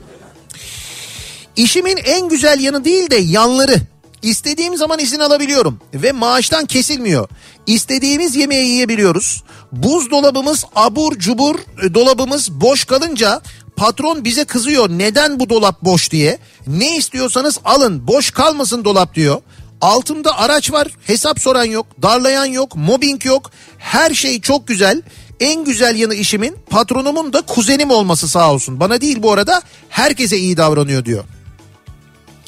[1.56, 3.76] İşimin en güzel yanı değil de yanları.
[4.22, 7.30] İstediğim zaman izin alabiliyorum ve maaştan kesilmiyor.
[7.68, 9.44] İstediğimiz yemeği yiyebiliyoruz.
[9.72, 13.42] Buzdolabımız abur cubur e, dolabımız boş kalınca
[13.76, 16.40] patron bize kızıyor neden bu dolap boş diye.
[16.68, 19.42] Ne istiyorsanız alın boş kalmasın dolap diyor.
[19.82, 25.02] Altımda araç var hesap soran yok darlayan yok mobbing yok her şey çok güzel.
[25.40, 28.80] En güzel yanı işimin patronumun da kuzenim olması sağ olsun.
[28.80, 31.24] Bana değil bu arada herkese iyi davranıyor diyor.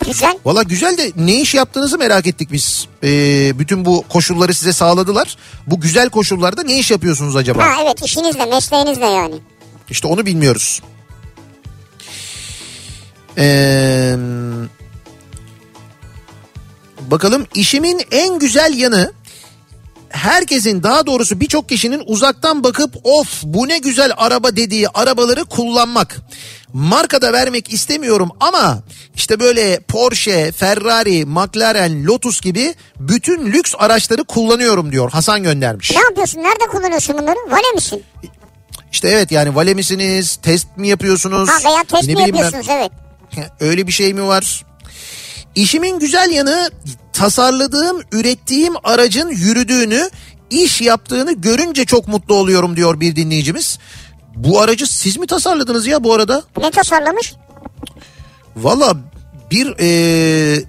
[0.06, 0.38] Güzel.
[0.46, 2.88] Valla güzel de ne iş yaptığınızı merak ettik biz.
[3.04, 5.38] Ee, bütün bu koşulları size sağladılar.
[5.68, 7.66] Bu güzel koşullarda ne iş yapıyorsunuz acaba?
[7.66, 9.36] Ha evet işinizle mesleğinizle yani.
[9.90, 10.82] İşte onu bilmiyoruz.
[13.38, 14.16] Ee,
[17.12, 19.12] bakalım işimin en güzel yanı
[20.10, 26.18] herkesin daha doğrusu birçok kişinin uzaktan bakıp of bu ne güzel araba dediği arabaları kullanmak.
[26.74, 28.80] Marka da vermek istemiyorum ama
[29.16, 35.12] işte böyle Porsche, Ferrari, McLaren, Lotus gibi bütün lüks araçları kullanıyorum diyor.
[35.12, 35.91] Hasan göndermiş.
[35.91, 36.39] Ne yapıyorsun?
[36.43, 37.38] Nerede kullanıyorsun bunları?
[37.51, 38.03] Vale misin?
[38.91, 40.39] İşte evet yani vale misiniz?
[40.43, 41.49] Test mi yapıyorsunuz?
[41.49, 42.43] Ha veya test Ne mi bileyim ben.
[42.43, 42.68] yapıyorsunuz?
[42.70, 42.91] Evet.
[43.60, 44.66] Öyle bir şey mi var?
[45.56, 46.72] İşimin güzel yanı
[47.14, 50.10] tasarladığım, ürettiğim aracın yürüdüğünü,
[50.50, 53.80] iş yaptığını görünce çok mutlu oluyorum diyor bir dinleyicimiz.
[54.36, 56.43] Bu aracı siz mi tasarladınız ya bu arada?
[56.58, 57.34] Ne tasarlamış?
[58.56, 58.97] Valla
[59.52, 59.88] bir e,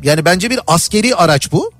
[0.02, 1.72] yani bence bir askeri araç bu.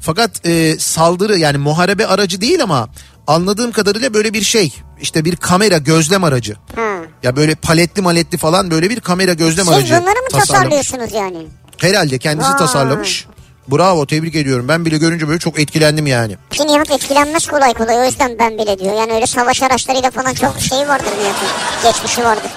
[0.00, 2.88] Fakat e, saldırı yani muharebe aracı değil ama
[3.26, 4.74] anladığım kadarıyla böyle bir şey.
[5.00, 6.56] İşte bir kamera gözlem aracı.
[6.76, 6.96] Ha.
[7.22, 11.46] Ya böyle paletli maletli falan böyle bir kamera gözlem Siz aracı bunları mı tasarlıyorsunuz yani?
[11.78, 12.58] Herhalde kendisi Vay.
[12.58, 13.26] tasarlamış.
[13.68, 14.68] Bravo tebrik ediyorum.
[14.68, 16.36] Ben bile görünce böyle çok etkilendim yani.
[16.50, 18.98] Ki Nihat etkilenmez kolay kolay o yüzden ben bile diyor.
[18.98, 21.48] Yani öyle savaş araçlarıyla falan çok şey vardır Nihat'ın.
[21.92, 22.50] Geçmişi vardır.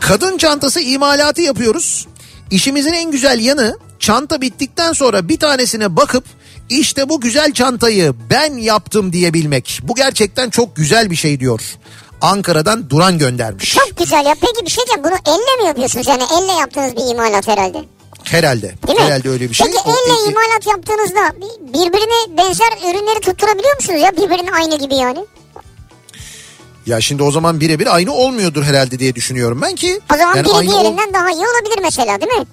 [0.00, 2.06] Kadın çantası imalatı yapıyoruz.
[2.50, 6.24] İşimizin en güzel yanı çanta bittikten sonra bir tanesine bakıp
[6.68, 9.80] işte bu güzel çantayı ben yaptım diyebilmek.
[9.82, 11.60] Bu gerçekten çok güzel bir şey diyor.
[12.26, 13.74] Ankara'dan Duran göndermiş.
[13.74, 14.34] Çok güzel ya.
[14.40, 15.04] Peki bir şey diyeceğim.
[15.04, 16.06] Bunu elle mi yapıyorsunuz?
[16.06, 17.78] Yani elle yaptığınız bir imalat herhalde.
[18.24, 18.74] Herhalde.
[18.86, 19.04] Değil mi?
[19.04, 19.66] Herhalde öyle bir şey.
[19.66, 24.12] Peki O- elle e- e- imalat yaptığınızda birbirine benzer ürünleri tutturabiliyor musunuz ya?
[24.12, 25.18] Birbirinin aynı gibi yani.
[26.86, 30.00] Ya şimdi o zaman birebir aynı olmuyordur herhalde diye düşünüyorum ben ki.
[30.14, 32.46] O zaman yani biri aynı ol- diğerinden daha iyi olabilir mesela değil mi?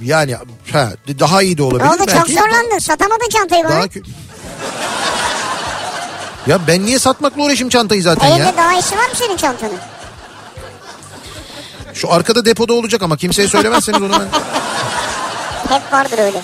[0.00, 0.36] Yani
[0.72, 1.84] ha, daha iyi de olabilir.
[1.84, 2.32] Ne oldu çok belki.
[2.34, 2.78] zorlandın.
[2.78, 3.72] Satamadın çantayı bana.
[3.72, 4.04] Daha kö-
[6.46, 8.56] Ya ben niye satmakla uğraşayım çantayı zaten Elinde ya?
[8.56, 9.78] daha iyisi var mı senin çantanın?
[11.94, 14.28] Şu arkada depoda olacak ama kimseye söylemezseniz onu ben...
[15.74, 16.40] Hep vardır öyle.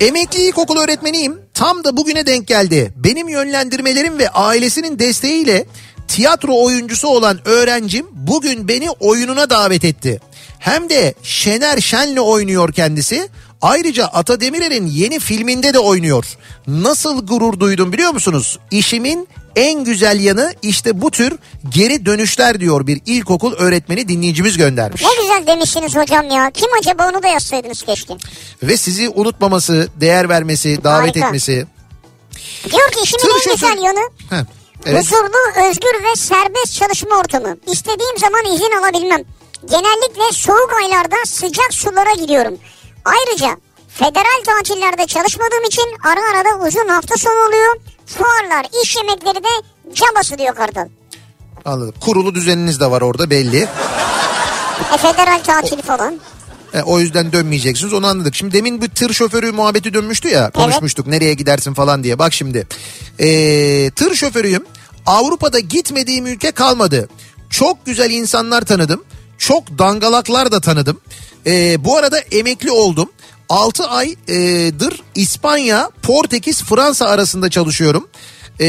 [0.00, 1.40] Emekli ilkokul öğretmeniyim.
[1.54, 2.92] Tam da bugüne denk geldi.
[2.96, 5.66] Benim yönlendirmelerim ve ailesinin desteğiyle
[6.08, 10.20] tiyatro oyuncusu olan öğrencim bugün beni oyununa davet etti.
[10.58, 13.28] Hem de Şener Şen'le oynuyor kendisi.
[13.68, 16.26] Ayrıca Ata Demirer'in yeni filminde de oynuyor.
[16.66, 18.58] Nasıl gurur duydum biliyor musunuz?
[18.70, 21.38] İşimin en güzel yanı işte bu tür
[21.68, 25.02] geri dönüşler diyor bir ilkokul öğretmeni dinleyicimiz göndermiş.
[25.02, 26.50] Ne güzel demişsiniz hocam ya.
[26.50, 28.14] Kim acaba onu da yazsaydınız keşke.
[28.62, 31.26] Ve sizi unutmaması, değer vermesi, davet Harika.
[31.26, 31.66] etmesi.
[32.72, 34.44] Diyor ki işimin Tır en şoför- güzel yanı Heh,
[34.86, 35.04] evet.
[35.04, 37.56] huzurlu, özgür ve serbest çalışma ortamı.
[37.72, 39.22] İstediğim zaman izin alabilmem.
[39.70, 42.58] Genellikle soğuk aylarda sıcak sulara gidiyorum.
[43.04, 43.56] Ayrıca
[43.88, 47.76] federal tatillerde çalışmadığım için ara ara da uzun hafta sonu oluyor.
[48.06, 49.48] Fuarlar, iş yemekleri de
[49.94, 50.88] cabası diyor Kartal.
[51.64, 51.94] Anladım.
[52.00, 53.68] Kurulu düzeniniz de var orada belli.
[54.94, 56.20] E federal tatili falan.
[56.74, 58.34] E, o yüzden dönmeyeceksiniz onu anladık.
[58.34, 62.18] Şimdi demin bu tır şoförü muhabbeti dönmüştü ya konuşmuştuk nereye gidersin falan diye.
[62.18, 62.66] Bak şimdi
[63.18, 63.26] e,
[63.90, 64.64] tır şoförüyüm
[65.06, 67.08] Avrupa'da gitmediğim ülke kalmadı.
[67.50, 69.04] Çok güzel insanlar tanıdım.
[69.38, 71.00] Çok dangalaklar da tanıdım.
[71.46, 73.10] E, bu arada emekli oldum.
[73.48, 78.08] 6 aydır İspanya, Portekiz, Fransa arasında çalışıyorum.
[78.60, 78.66] E,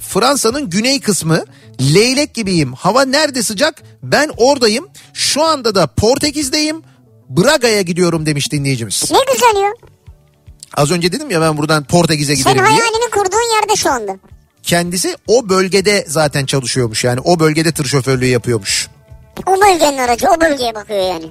[0.00, 1.44] Fransa'nın güney kısmı
[1.94, 2.72] leylek gibiyim.
[2.72, 3.82] Hava nerede sıcak?
[4.02, 4.88] Ben oradayım.
[5.14, 6.82] Şu anda da Portekiz'deyim.
[7.28, 9.10] Braga'ya gidiyorum demiş dinleyicimiz.
[9.10, 9.72] Ne güzel ya.
[10.74, 12.78] Az önce dedim ya ben buradan Portekiz'e Sen giderim diye.
[12.80, 14.16] hayalini kurduğun yerde şu anda.
[14.62, 18.88] Kendisi o bölgede zaten çalışıyormuş yani o bölgede tır şoförlüğü yapıyormuş.
[19.46, 21.26] O bölgenin aracı o bölgeye bakıyor yani.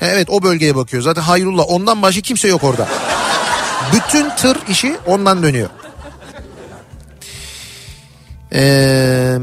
[0.00, 1.02] Evet o bölgeye bakıyor.
[1.02, 2.88] Zaten Hayrullah ondan başka kimse yok orada.
[3.92, 5.68] Bütün tır işi ondan dönüyor.
[8.54, 9.38] Ee,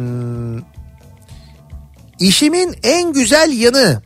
[2.19, 4.01] işimin en güzel yanı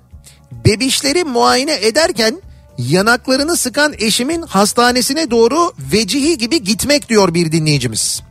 [0.66, 2.42] bebişleri muayene ederken
[2.78, 8.24] yanaklarını sıkan eşimin hastanesine doğru vecihi gibi gitmek diyor bir dinleyicimiz.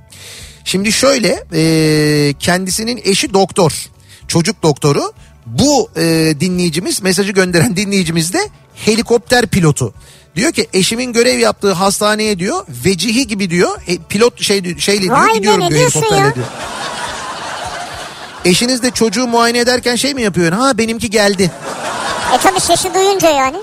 [0.64, 3.90] Şimdi şöyle e, kendisinin eşi doktor
[4.28, 5.12] çocuk doktoru
[5.46, 6.00] bu e,
[6.40, 9.94] dinleyicimiz mesajı gönderen dinleyicimiz de helikopter pilotu.
[10.36, 15.16] Diyor ki eşimin görev yaptığı hastaneye diyor vecihi gibi diyor e, pilot şey şeyle diyor
[15.18, 16.34] Vay gidiyorum diyor helikopterle ya?
[16.34, 16.46] diyor.
[18.44, 20.52] Eşiniz de çocuğu muayene ederken şey mi yapıyor?
[20.52, 21.50] Ha benimki geldi.
[22.34, 23.56] E tabi sesi duyunca yani.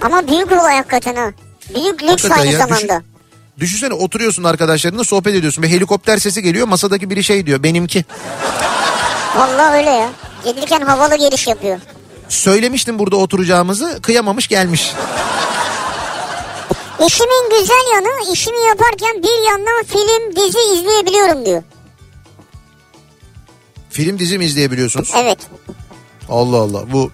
[0.00, 1.30] Ama büyük olay hakikaten ha.
[1.74, 2.82] Büyük lüks Hakikaten aynı ya, zamanda.
[2.82, 3.02] düşün-
[3.60, 5.62] Düşünsene oturuyorsun arkadaşlarınla sohbet ediyorsun.
[5.62, 8.04] Bir helikopter sesi geliyor masadaki biri şey diyor benimki.
[9.36, 10.08] Vallahi öyle ya.
[10.44, 11.80] Gelirken havalı geliş yapıyor.
[12.28, 14.92] Söylemiştim burada oturacağımızı kıyamamış gelmiş.
[17.06, 21.62] İşimin güzel yanı işimi yaparken bir yandan film dizi izleyebiliyorum diyor.
[23.90, 25.12] Film dizi mi izleyebiliyorsunuz?
[25.16, 25.38] Evet.
[26.28, 27.10] Allah Allah bu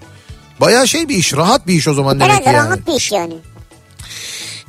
[0.60, 2.66] bayağı şey bir iş rahat bir iş o zaman demek Herhalde ki yani.
[2.66, 3.34] rahat bir iş yani.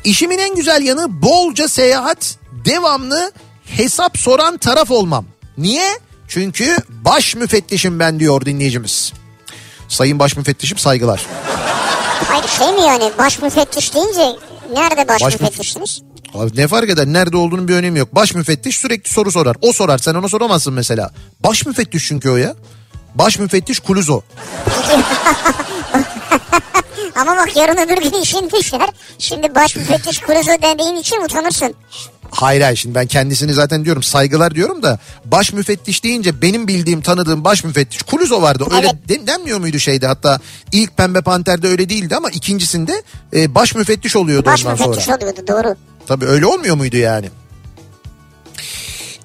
[0.03, 3.31] İşimin en güzel yanı bolca seyahat, devamlı
[3.65, 5.25] hesap soran taraf olmam.
[5.57, 5.99] Niye?
[6.27, 9.13] Çünkü baş müfettişim ben diyor dinleyicimiz.
[9.87, 11.25] Sayın baş müfettişim saygılar.
[12.27, 14.35] Hayır şey mi yani baş müfettiş deyince
[14.73, 16.01] nerede baş, Baş müfe- müfettişsiniz?
[16.33, 17.05] Abi ne fark eder?
[17.07, 18.15] Nerede olduğunun bir önemi yok.
[18.15, 19.57] Baş müfettiş sürekli soru sorar.
[19.61, 19.97] O sorar.
[19.97, 21.11] Sen ona soramazsın mesela.
[21.39, 22.55] Baş müfettiş çünkü o ya.
[23.15, 24.21] Baş müfettiş Kuluzo.
[27.15, 28.89] Ama bak yarın öbür gün işin düşer.
[29.19, 31.73] Şimdi baş müfettiş kuruzu dediğin için utanırsın.
[32.31, 37.01] Hayır hayır şimdi ben kendisini zaten diyorum saygılar diyorum da baş müfettiş deyince benim bildiğim
[37.01, 38.63] tanıdığım baş müfettiş Kuluzo vardı.
[38.71, 39.09] Öyle Evet.
[39.09, 40.39] den- denmiyor muydu şeyde hatta
[40.71, 43.03] ilk Pembe Panter'de öyle değildi ama ikincisinde
[43.33, 44.89] e, baş müfettiş oluyordu Baş ondan sonra.
[44.89, 45.75] müfettiş oluyordu doğru.
[46.07, 47.29] Tabii öyle olmuyor muydu yani?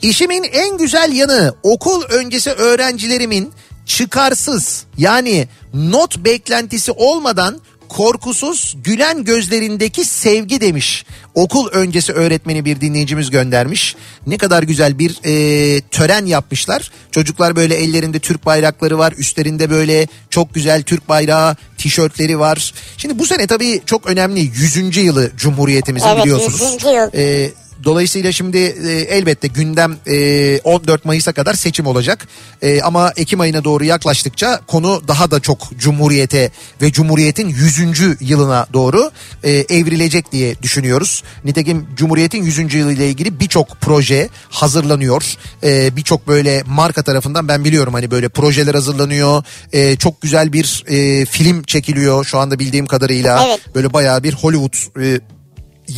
[0.02, 3.52] İşimin en güzel yanı okul öncesi öğrencilerimin
[3.86, 7.60] çıkarsız yani not beklentisi olmadan
[7.90, 11.04] korkusuz gülen gözlerindeki sevgi demiş.
[11.34, 13.96] Okul öncesi öğretmeni bir dinleyicimiz göndermiş.
[14.26, 16.90] Ne kadar güzel bir e, tören yapmışlar.
[17.10, 19.12] Çocuklar böyle ellerinde Türk bayrakları var.
[19.18, 22.74] Üstlerinde böyle çok güzel Türk bayrağı tişörtleri var.
[22.96, 24.96] Şimdi bu sene tabii çok önemli 100.
[24.96, 26.60] yılı Cumhuriyetimizin Evet, biliyorsunuz.
[26.60, 26.84] 100.
[26.84, 27.10] yıl.
[27.14, 27.50] E,
[27.84, 32.28] Dolayısıyla şimdi e, elbette gündem e, 14 Mayıs'a kadar seçim olacak.
[32.62, 36.50] E, ama Ekim ayına doğru yaklaştıkça konu daha da çok Cumhuriyete
[36.82, 38.00] ve Cumhuriyet'in 100.
[38.20, 39.10] yılına doğru
[39.44, 41.22] e, evrilecek diye düşünüyoruz.
[41.44, 42.74] Nitekim Cumhuriyet'in 100.
[42.74, 45.34] yılı ile ilgili birçok proje hazırlanıyor.
[45.62, 49.42] E, birçok böyle marka tarafından ben biliyorum hani böyle projeler hazırlanıyor.
[49.72, 53.46] E, çok güzel bir e, film çekiliyor şu anda bildiğim kadarıyla.
[53.46, 53.60] Evet.
[53.74, 55.20] Böyle bayağı bir Hollywood e,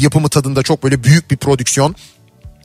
[0.01, 1.97] yapımı tadında çok böyle büyük bir prodüksiyon.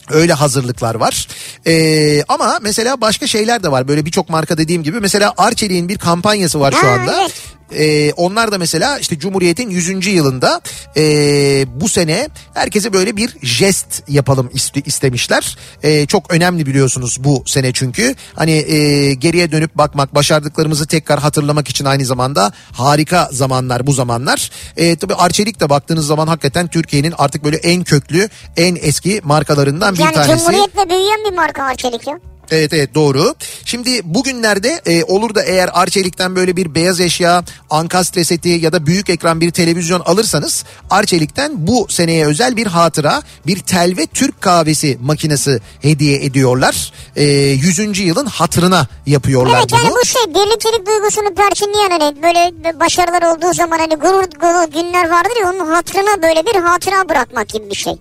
[0.09, 1.27] Öyle hazırlıklar var.
[1.67, 3.87] Ee, ama mesela başka şeyler de var.
[3.87, 4.99] Böyle birçok marka dediğim gibi.
[4.99, 7.21] Mesela Arçelik'in bir kampanyası var şu Ha, anda.
[7.21, 7.33] evet.
[7.71, 10.07] Ee, onlar da mesela işte Cumhuriyet'in 100.
[10.07, 10.61] yılında
[10.97, 15.57] ee, bu sene herkese böyle bir jest yapalım iste- istemişler.
[15.83, 18.15] Ee, çok önemli biliyorsunuz bu sene çünkü.
[18.35, 24.51] Hani ee, geriye dönüp bakmak, başardıklarımızı tekrar hatırlamak için aynı zamanda harika zamanlar bu zamanlar.
[24.77, 29.93] Ee, tabii Arçelik de baktığınız zaman hakikaten Türkiye'nin artık böyle en köklü, en eski markalarından
[29.95, 30.37] bir Yani tanesi.
[30.45, 32.19] Cumhuriyet'le büyüyen bir marka Arçelik ya.
[32.51, 33.35] Evet evet doğru.
[33.65, 38.85] Şimdi bugünlerde e, olur da eğer Arçelik'ten böyle bir beyaz eşya, ankastre seti ya da
[38.85, 44.97] büyük ekran bir televizyon alırsanız Arçelik'ten bu seneye özel bir hatıra bir telve Türk kahvesi
[45.01, 46.91] makinesi hediye ediyorlar.
[47.15, 47.99] E, 100.
[47.99, 49.79] yılın hatırına yapıyorlar Evet bunu.
[49.79, 55.09] yani bu şey birliktelik duygusunu perçinleyen hani böyle başarılar olduğu zaman hani gurur dolu günler
[55.09, 57.93] vardır ya onun hatırına böyle bir hatıra bırakmak gibi bir şey.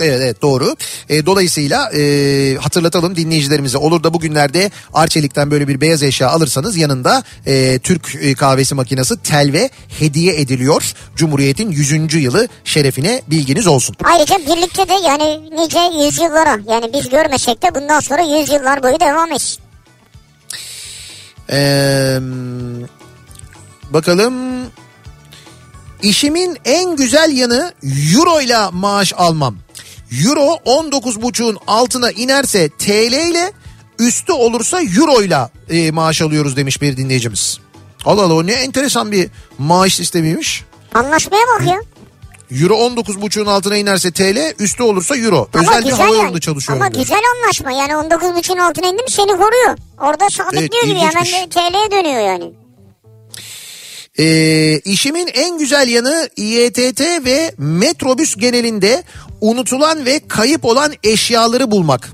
[0.00, 0.76] Evet evet doğru.
[1.08, 7.22] E, dolayısıyla e, hatırlatalım dinleyicilerimize olur da bugünlerde Arçelik'ten böyle bir beyaz eşya alırsanız yanında
[7.46, 10.92] e, Türk e, kahvesi makinesi telve hediye ediliyor.
[11.16, 12.14] Cumhuriyet'in 100.
[12.14, 13.96] yılı şerefine bilginiz olsun.
[14.04, 19.32] Ayrıca birlikte de yani nice yüzyıllara yani biz görmesek de bundan sonra yüzyıllar boyu devam
[19.32, 19.62] etsin.
[21.50, 22.18] Ee,
[23.90, 24.34] bakalım
[26.02, 27.72] işimin en güzel yanı
[28.14, 29.56] euro ile maaş almam.
[30.12, 33.52] Euro 19.5'un altına inerse TL ile
[33.98, 35.38] üstü olursa euro ile
[35.70, 37.58] e, maaş alıyoruz demiş bir dinleyicimiz.
[38.04, 39.28] Allah Allah o ne enteresan bir
[39.58, 40.64] maaş sistemiymiş.
[40.94, 41.80] Anlaşmaya bak ya.
[42.62, 45.48] Euro 19.5'un altına inerse TL üstü olursa euro.
[45.54, 47.04] Ama Özel bir hava yolunda çalışıyorum Ama diyor.
[47.04, 49.78] güzel anlaşma yani 19.5'un altına indi mi seni koruyor.
[50.00, 52.52] Orada sabitliyor Evet, gibi hemen TL'ye dönüyor yani.
[54.18, 59.02] Ee, işimin en güzel yanı İETT ve metrobüs genelinde
[59.40, 62.08] unutulan ve kayıp olan eşyaları bulmak.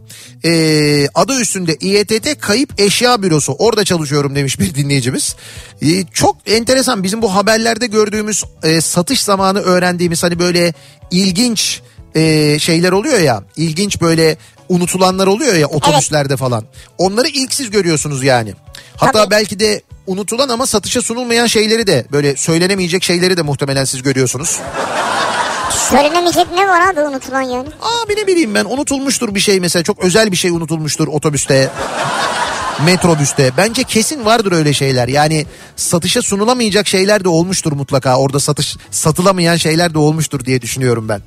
[0.44, 5.36] Ee, adı üstünde İETT Kayıp Eşya Bürosu orada çalışıyorum demiş bir dinleyicimiz.
[5.82, 10.74] Ee, çok enteresan bizim bu haberlerde gördüğümüz e, satış zamanı öğrendiğimiz hani böyle
[11.10, 11.80] ilginç
[12.14, 14.36] e, şeyler oluyor ya ilginç böyle
[14.68, 16.64] unutulanlar oluyor ya otobüslerde falan.
[16.98, 18.54] Onları ilk siz görüyorsunuz yani.
[18.96, 19.30] Hatta Tabii.
[19.30, 24.58] belki de unutulan ama satışa sunulmayan şeyleri de böyle söylenemeyecek şeyleri de muhtemelen siz görüyorsunuz.
[25.72, 27.68] Söylenemeyecek ne var abi unutulan yani.
[28.04, 31.70] Abi ne bileyim ben unutulmuştur bir şey mesela çok özel bir şey unutulmuştur otobüste.
[32.84, 33.50] Metrobüste.
[33.56, 35.08] Bence kesin vardır öyle şeyler.
[35.08, 35.46] Yani
[35.76, 38.18] satışa sunulamayacak şeyler de olmuştur mutlaka.
[38.18, 41.20] Orada satış satılamayan şeyler de olmuştur diye düşünüyorum ben.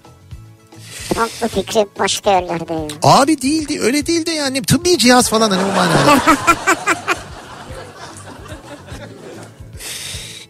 [1.11, 2.87] Aklı fikri başka yerlerde.
[3.03, 6.19] Abi değildi öyle değildi yani tıbbi cihaz falan hani o manada.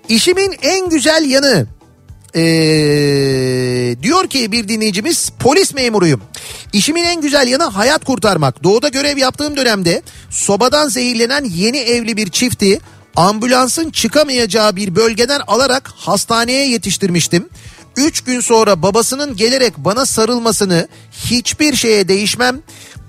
[0.10, 1.68] İşimin en güzel yanı
[2.36, 6.22] ee, diyor ki bir dinleyicimiz polis memuruyum.
[6.74, 8.64] İşimin en güzel yanı hayat kurtarmak.
[8.64, 12.80] Doğuda görev yaptığım dönemde sobadan zehirlenen yeni evli bir çifti
[13.16, 17.50] ambulansın çıkamayacağı bir bölgeden alarak hastaneye yetiştirmiştim.
[17.98, 22.62] Üç gün sonra babasının gelerek bana sarılmasını hiçbir şeye değişmem.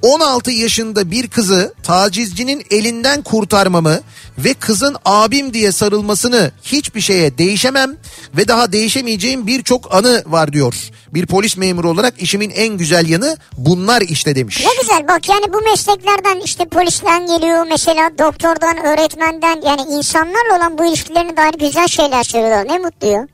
[0.03, 4.01] 16 yaşında bir kızı tacizcinin elinden kurtarmamı
[4.38, 7.97] ve kızın abim diye sarılmasını hiçbir şeye değişemem
[8.36, 10.74] ve daha değişemeyeceğim birçok anı var diyor.
[11.14, 14.64] Bir polis memuru olarak işimin en güzel yanı bunlar işte demiş.
[14.64, 20.78] Ne güzel bak yani bu mesleklerden işte polisten geliyor mesela doktordan öğretmenden yani insanlarla olan
[20.78, 23.26] bu ilişkilerine dair güzel şeyler söylüyorlar ne mutlu ya.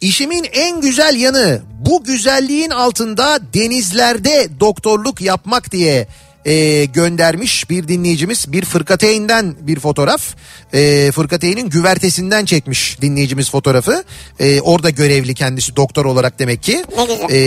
[0.00, 6.06] İşimin en güzel yanı bu güzelliğin altında denizlerde doktorluk yapmak diye
[6.44, 8.52] e, göndermiş bir dinleyicimiz.
[8.52, 10.34] Bir fırkateyn'den bir fotoğraf.
[10.72, 14.04] E, fırkateyn'in güvertesinden çekmiş dinleyicimiz fotoğrafı.
[14.40, 16.84] E, orada görevli kendisi doktor olarak demek ki.
[17.30, 17.38] E,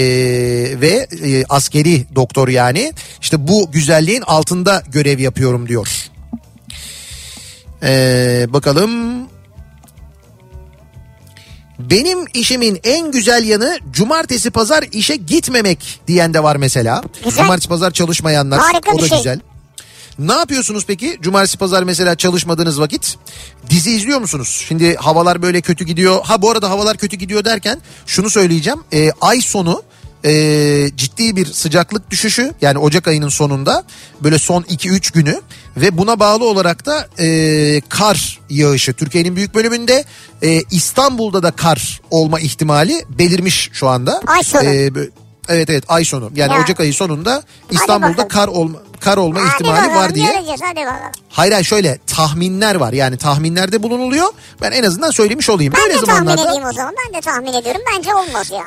[0.81, 2.93] ve e, askeri doktor yani.
[3.21, 5.87] İşte bu güzelliğin altında görev yapıyorum diyor.
[7.83, 9.23] E, bakalım
[11.89, 17.03] benim işimin en güzel yanı cumartesi pazar işe gitmemek diyen de var mesela.
[17.23, 17.43] Güzel.
[17.43, 19.17] Cumartesi pazar çalışmayanlar Harika o da şey.
[19.17, 19.39] güzel.
[20.19, 23.17] Ne yapıyorsunuz peki cumartesi pazar mesela çalışmadığınız vakit?
[23.69, 24.65] Dizi izliyor musunuz?
[24.67, 26.19] Şimdi havalar böyle kötü gidiyor.
[26.23, 28.79] Ha bu arada havalar kötü gidiyor derken şunu söyleyeceğim.
[28.93, 29.83] Ee, ay sonu
[30.25, 30.31] e,
[30.95, 33.83] ciddi bir sıcaklık düşüşü yani Ocak ayının sonunda
[34.23, 35.41] böyle son 2-3 günü
[35.77, 40.03] ve buna bağlı olarak da e, kar yağışı Türkiye'nin büyük bölümünde
[40.43, 44.21] e, İstanbul'da da kar olma ihtimali belirmiş şu anda.
[44.27, 44.63] Ay sonu.
[44.63, 45.09] E, bö-
[45.49, 46.63] evet evet ay sonu yani Ya.
[46.63, 50.25] Ocak ayı sonunda İstanbul'da kar olma kar olma Hadi ihtimali bakalım, var diye.
[50.25, 51.11] Göreceğiz hadi bakalım.
[51.29, 54.27] Hayır hayır şöyle tahminler var yani tahminlerde bulunuluyor.
[54.61, 55.73] Ben en azından söylemiş olayım.
[55.75, 58.65] Ben Böyle de tahmin zamanlarda edeyim o zaman ben de tahmin ediyorum bence olmaz ya.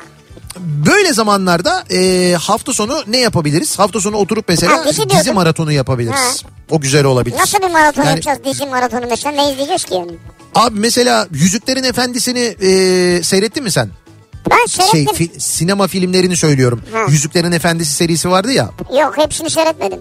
[0.59, 3.79] Böyle zamanlarda e, hafta sonu ne yapabiliriz?
[3.79, 6.15] Hafta sonu oturup mesela Ha, dizi dizi maratonu yapabiliriz.
[6.43, 6.49] Ha.
[6.69, 7.37] O güzel olabilir.
[7.37, 10.11] Nasıl bir maraton Yani- yapacağız dizi maratonu mesela ne izleyeceğiz ki yani?
[10.55, 13.89] Abi mesela Yüzüklerin Efendisi'ni e, seyrettin mi sen?
[14.49, 15.27] Ben Şey seyrettim.
[15.27, 16.81] fi- sinema filmlerini söylüyorum.
[16.93, 16.99] Ha.
[17.09, 18.69] Yüzüklerin Efendisi serisi vardı ya.
[18.99, 19.99] Yok hepsini seyretmedim.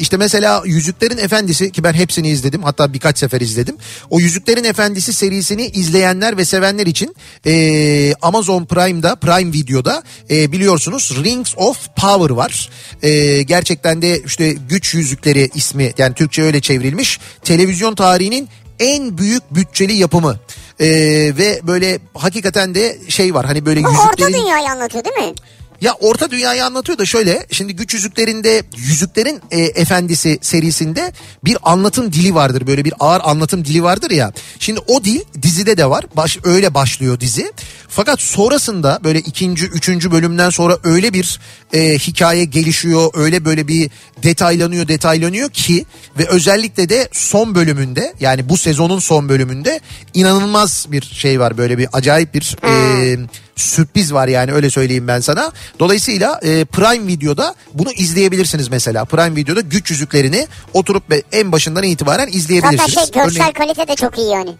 [0.00, 3.76] İşte mesela Yüzüklerin Efendisi ki ben hepsini izledim hatta birkaç sefer izledim.
[4.10, 11.16] O Yüzüklerin Efendisi serisini izleyenler ve sevenler için e, Amazon Prime'da Prime Video'da e, biliyorsunuz
[11.24, 12.70] Rings of Power var.
[13.02, 17.20] E, gerçekten de işte güç yüzükleri ismi yani Türkçe öyle çevrilmiş.
[17.44, 18.48] Televizyon tarihinin
[18.78, 20.40] en büyük bütçeli yapımı.
[20.80, 20.88] E,
[21.36, 24.32] ve böyle hakikaten de şey var hani böyle Bu yüzüklerin...
[24.32, 25.34] orta dünyayı anlatıyor değil mi?
[25.80, 31.12] Ya Orta Dünya'yı anlatıyor da şöyle şimdi Güç Yüzüklerinde Yüzüklerin e, Efendisi serisinde
[31.44, 34.32] bir anlatım dili vardır böyle bir ağır anlatım dili vardır ya.
[34.58, 37.52] Şimdi o dil dizide de var baş, öyle başlıyor dizi.
[37.88, 41.40] Fakat sonrasında böyle ikinci üçüncü bölümden sonra öyle bir
[41.72, 43.90] e, hikaye gelişiyor öyle böyle bir
[44.22, 45.86] detaylanıyor detaylanıyor ki
[46.18, 49.80] ve özellikle de son bölümünde yani bu sezonun son bölümünde
[50.14, 53.16] inanılmaz bir şey var böyle bir acayip bir e,
[53.60, 55.52] sürpriz var yani öyle söyleyeyim ben sana.
[55.78, 59.04] Dolayısıyla e, Prime Video'da bunu izleyebilirsiniz mesela.
[59.04, 61.02] Prime Video'da güç yüzüklerini oturup
[61.32, 62.94] en başından itibaren izleyebilirsiniz.
[62.94, 64.50] şey görsel Örneğin- kalite de çok iyi yani.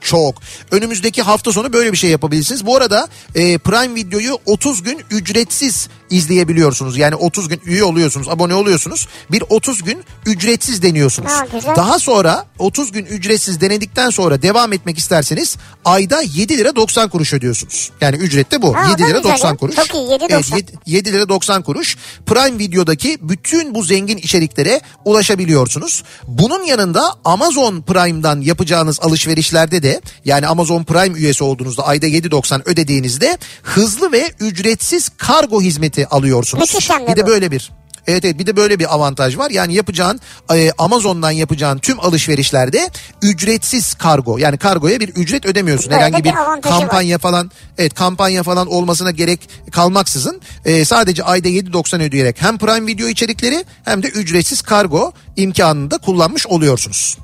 [0.00, 0.34] Çok.
[0.70, 2.66] Önümüzdeki hafta sonu böyle bir şey yapabilirsiniz.
[2.66, 6.98] Bu arada e, Prime Video'yu 30 gün ücretsiz izleyebiliyorsunuz.
[6.98, 9.08] Yani 30 gün üye oluyorsunuz, abone oluyorsunuz.
[9.30, 11.32] Bir 30 gün ücretsiz deniyorsunuz.
[11.32, 11.76] Ha.
[11.76, 17.32] Daha sonra 30 gün ücretsiz denedikten sonra devam etmek isterseniz ayda 7 lira 90 kuruş
[17.32, 17.90] ödüyorsunuz.
[18.00, 18.76] Yani ücret de bu.
[18.76, 19.56] Ha, o 7 da lira güzel 90 ya.
[19.56, 19.76] kuruş.
[19.76, 20.26] Çok iyi, 7.90.
[20.30, 21.96] Evet, 7, 7 lira 90 kuruş.
[22.26, 26.04] Prime Video'daki bütün bu zengin içeriklere ulaşabiliyorsunuz.
[26.26, 29.87] Bunun yanında Amazon Prime'dan yapacağınız alışverişlerde de
[30.24, 36.74] yani Amazon Prime üyesi olduğunuzda ayda 7.90 ödediğinizde hızlı ve ücretsiz kargo hizmeti alıyorsunuz.
[36.74, 37.26] Müthiş hem de Bir de bu.
[37.26, 37.70] böyle bir
[38.06, 39.50] Evet evet bir de böyle bir avantaj var.
[39.50, 40.20] Yani yapacağın
[40.54, 42.90] e, Amazon'dan yapacağın tüm alışverişlerde
[43.22, 44.38] ücretsiz kargo.
[44.38, 45.90] Yani kargoya bir ücret ödemiyorsun.
[45.90, 46.80] Böyle Herhangi bir bir avantajı var.
[46.80, 52.86] kampanya falan evet kampanya falan olmasına gerek kalmaksızın e, sadece ayda 7.90 ödeyerek hem Prime
[52.86, 57.18] Video içerikleri hem de ücretsiz kargo imkanını da kullanmış oluyorsunuz.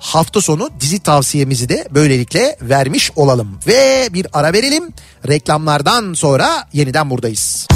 [0.00, 3.58] Hafta sonu dizi tavsiyemizi de böylelikle vermiş olalım.
[3.66, 4.92] Ve bir ara verelim.
[5.28, 7.66] Reklamlardan sonra yeniden buradayız.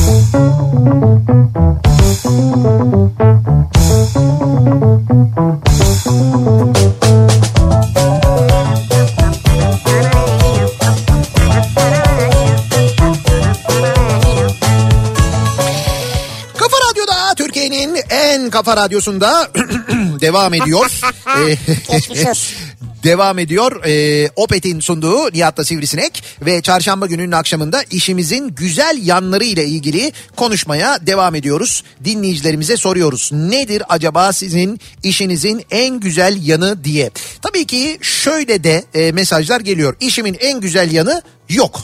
[18.51, 19.51] Kafa Radyosu'nda
[20.21, 20.91] devam ediyor.
[21.39, 21.57] Ee,
[23.05, 23.85] devam ediyor.
[23.85, 31.07] Ee, Opet'in sunduğu Nihat'la Sivrisinek ve çarşamba gününün akşamında işimizin güzel yanları ile ilgili konuşmaya
[31.07, 31.85] devam ediyoruz.
[32.05, 33.31] Dinleyicilerimize soruyoruz.
[33.33, 37.11] Nedir acaba sizin işinizin en güzel yanı diye.
[37.43, 39.97] Tabii ki şöyle de e, mesajlar geliyor.
[40.01, 41.81] İşimin en güzel yanı yok.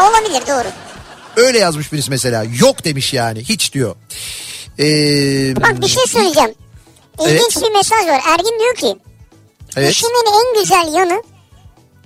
[0.00, 0.68] Olabilir doğru.
[1.36, 2.44] Öyle yazmış birisi mesela.
[2.60, 3.96] Yok demiş yani hiç diyor.
[4.78, 6.54] Ee, Bak bir şey söyleyeceğim.
[7.20, 7.62] İlginç Evet.
[7.68, 8.20] bir mesaj var.
[8.28, 8.96] Ergin diyor ki
[9.76, 9.90] evet.
[9.92, 11.22] işimin en güzel yanı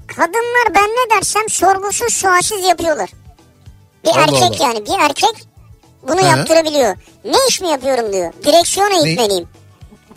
[0.06, 3.10] kadınlar ben ne dersem sorgusuz sualsiz yapıyorlar.
[4.04, 4.68] Bir Allah erkek Allah.
[4.68, 5.34] yani bir erkek
[6.08, 6.96] bunu Hı yaptırabiliyor.
[7.24, 8.32] Ne iş mi yapıyorum diyor.
[8.44, 9.48] Direksiyon eğitmeniyim.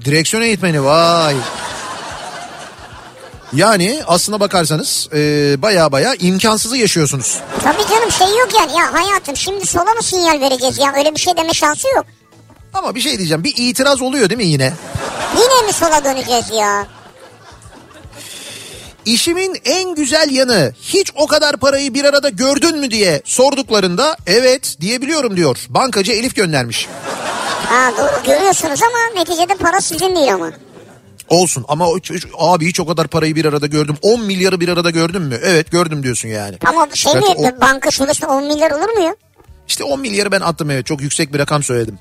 [0.05, 1.35] Direksiyon eğitmeni vay.
[3.53, 5.17] Yani aslına bakarsanız e,
[5.61, 7.39] baya baya imkansızı yaşıyorsunuz.
[7.63, 8.71] Tabii canım şey yok yani.
[8.79, 12.05] Ya hayatım şimdi sola mı sinyal vereceğiz ya öyle bir şey deme şansı yok.
[12.73, 14.73] Ama bir şey diyeceğim bir itiraz oluyor değil mi yine?
[15.37, 16.87] Yine mi sola döneceğiz ya?
[19.05, 24.75] İşimin en güzel yanı hiç o kadar parayı bir arada gördün mü diye sorduklarında evet
[24.81, 25.65] diyebiliyorum diyor.
[25.69, 26.87] Bankacı Elif göndermiş.
[27.65, 30.51] Ha doğru görüyorsunuz ama neticede para sizin değil ama.
[31.29, 31.87] Olsun ama
[32.39, 33.97] abi hiç o kadar parayı bir arada gördüm.
[34.01, 35.39] 10 milyarı bir arada gördün mü?
[35.43, 36.57] Evet gördüm diyorsun yani.
[36.65, 39.15] Ama şey mi o- banka şubesinde 10 milyar olur mu ya?
[39.67, 41.99] İşte 10 milyarı ben attım evet çok yüksek bir rakam söyledim.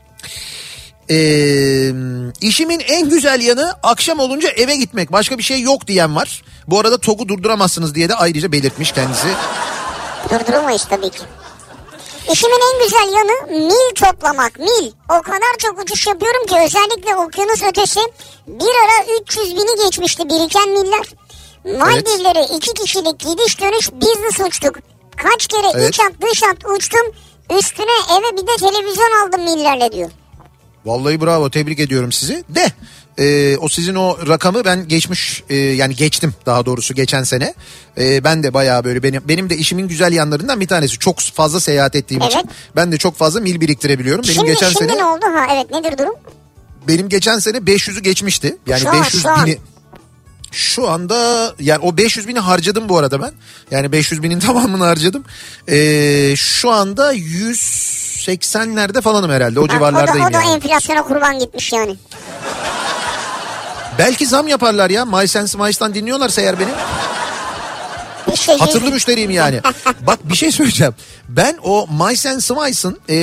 [1.12, 1.92] Ee,
[2.40, 6.42] işimin en güzel yanı akşam olunca eve gitmek başka bir şey yok diyen var.
[6.68, 9.28] Bu arada TOG'u durduramazsınız diye de ayrıca belirtmiş kendisi.
[10.30, 11.18] Durduramayız tabii ki.
[12.32, 14.92] İşimin en güzel yanı mil toplamak mil.
[15.18, 18.00] O kadar çok uçuş yapıyorum ki özellikle okyanus ötesi
[18.46, 21.06] bir ara 300 bini geçmişti biriken miller.
[21.64, 24.74] Maldivlere iki kişilik gidiş dönüş business uçtuk.
[25.16, 25.88] Kaç kere Evet.
[25.88, 27.12] iç hat dış hat uçtum.
[27.58, 30.10] Üstüne eve bir de televizyon aldım millerle diyor.
[30.84, 32.44] Vallahi bravo tebrik ediyorum sizi.
[32.48, 32.72] De
[33.18, 37.54] e, o sizin o rakamı ben geçmiş e, yani geçtim daha doğrusu geçen sene.
[37.98, 40.98] E, ben de bayağı böyle benim benim de işimin güzel yanlarından bir tanesi.
[40.98, 42.50] Çok fazla seyahat ettiğim için Evet.
[42.76, 44.22] ben de çok fazla mil biriktirebiliyorum.
[44.24, 45.24] Benim şimdi geçen şimdi sene ne oldu?
[45.34, 46.14] Ha evet nedir durum?
[46.88, 48.56] benim geçen sene 500'ü geçmişti.
[48.66, 49.46] Yani Şu an, 500 şu an.
[49.46, 49.58] bini
[50.52, 53.32] şu anda yani o 500 bini harcadım bu arada ben.
[53.70, 55.24] Yani 500 binin tamamını harcadım.
[55.68, 57.12] Ee, şu anda
[58.28, 59.60] 180'lerde falanım herhalde.
[59.60, 60.50] O Ha, o da, civarlardayım o da yani.
[60.54, 61.96] enflasyona kurban gitmiş yani.
[63.98, 65.04] Belki zam yaparlar ya.
[65.04, 66.68] MySense Mice'dan dinliyorlarsa eğer beni.
[68.36, 69.60] Şey Hatırlı müşteriyim yani.
[70.00, 70.94] Bak bir şey söyleyeceğim.
[71.28, 73.16] Ben o MySense Mice'ın e,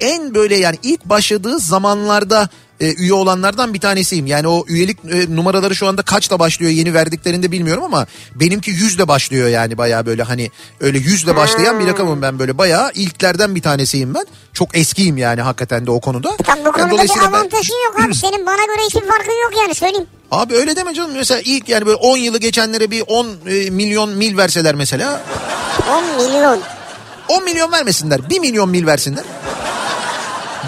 [0.00, 2.48] en böyle yani ilk başladığı zamanlarda
[2.80, 4.26] e, üye olanlardan bir tanesiyim.
[4.26, 9.08] Yani o üyelik e, numaraları şu anda kaçla başlıyor yeni verdiklerinde bilmiyorum ama benimki yüzle
[9.08, 10.50] başlıyor yani baya böyle hani
[10.80, 14.26] öyle yüzle başlayan bir rakamım ben böyle baya ilklerden bir tanesiyim ben.
[14.52, 16.36] Çok eskiyim yani hakikaten de o konuda.
[16.36, 18.14] Tam bu Yani konuda bir dolayısıyla ben- avantajın yok abi.
[18.14, 20.06] Senin bana göre hiçbir farkın yok yani söyleyeyim.
[20.30, 24.10] Abi öyle deme canım mesela ilk yani böyle 10 yılı geçenlere bir 10 e, milyon
[24.10, 25.20] mil verseler mesela
[25.90, 26.60] 10 milyon.
[27.28, 29.24] 10 milyon vermesinler 1 milyon mil versinler.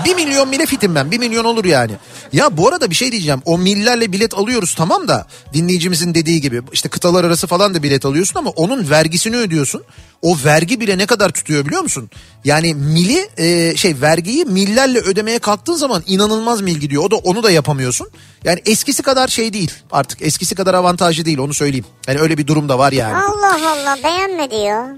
[0.05, 1.93] 1 milyon mile fitim ben 1 milyon olur yani.
[2.33, 6.63] Ya bu arada bir şey diyeceğim o millerle bilet alıyoruz tamam da dinleyicimizin dediği gibi
[6.73, 9.83] işte kıtalar arası falan da bilet alıyorsun ama onun vergisini ödüyorsun.
[10.23, 12.11] O vergi bile ne kadar tutuyor biliyor musun?
[12.45, 17.05] Yani mili e, şey vergiyi millerle ödemeye kalktığın zaman inanılmaz mil gidiyor.
[17.05, 18.09] O da onu da yapamıyorsun.
[18.45, 21.87] Yani eskisi kadar şey değil artık eskisi kadar avantajlı değil onu söyleyeyim.
[22.07, 23.15] Yani öyle bir durum da var yani.
[23.15, 24.97] Allah Allah beğenmedi ya.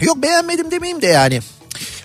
[0.00, 1.40] Yok beğenmedim demeyeyim de yani.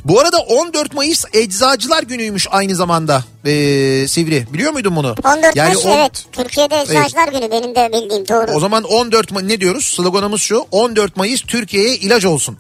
[0.05, 4.45] Bu arada 14 Mayıs Eczacılar Günü'ymüş aynı zamanda ee, Sivri.
[4.53, 5.15] Biliyor muydun bunu?
[5.23, 6.25] 14 Yani Mayıs on- evet.
[6.31, 8.51] Türkiye'de Eczacılar Günü benim de bildiğim doğru.
[8.51, 9.85] O zaman 14 Mayıs ne diyoruz?
[9.85, 10.65] Sloganımız şu.
[10.71, 12.57] 14 Mayıs Türkiye'ye ilaç olsun.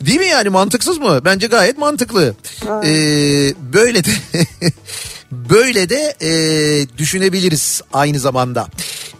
[0.02, 1.22] Değil mi yani mantıksız mı?
[1.26, 2.36] Bence gayet mantıklı.
[2.84, 4.10] Ee, böyle de
[5.32, 6.30] böyle de e,
[6.98, 8.68] düşünebiliriz aynı zamanda.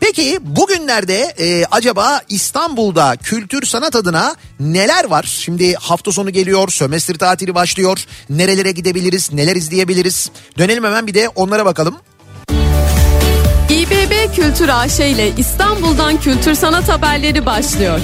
[0.08, 5.24] Peki bugünlerde e, acaba İstanbul'da kültür sanat adına neler var?
[5.24, 8.06] Şimdi hafta sonu geliyor, sömestr tatili başlıyor.
[8.30, 10.32] Nerelere gidebiliriz, neler izleyebiliriz?
[10.58, 11.96] Dönelim hemen bir de onlara bakalım.
[13.70, 18.00] İBB Kültür AŞ ile İstanbul'dan kültür sanat haberleri başlıyor.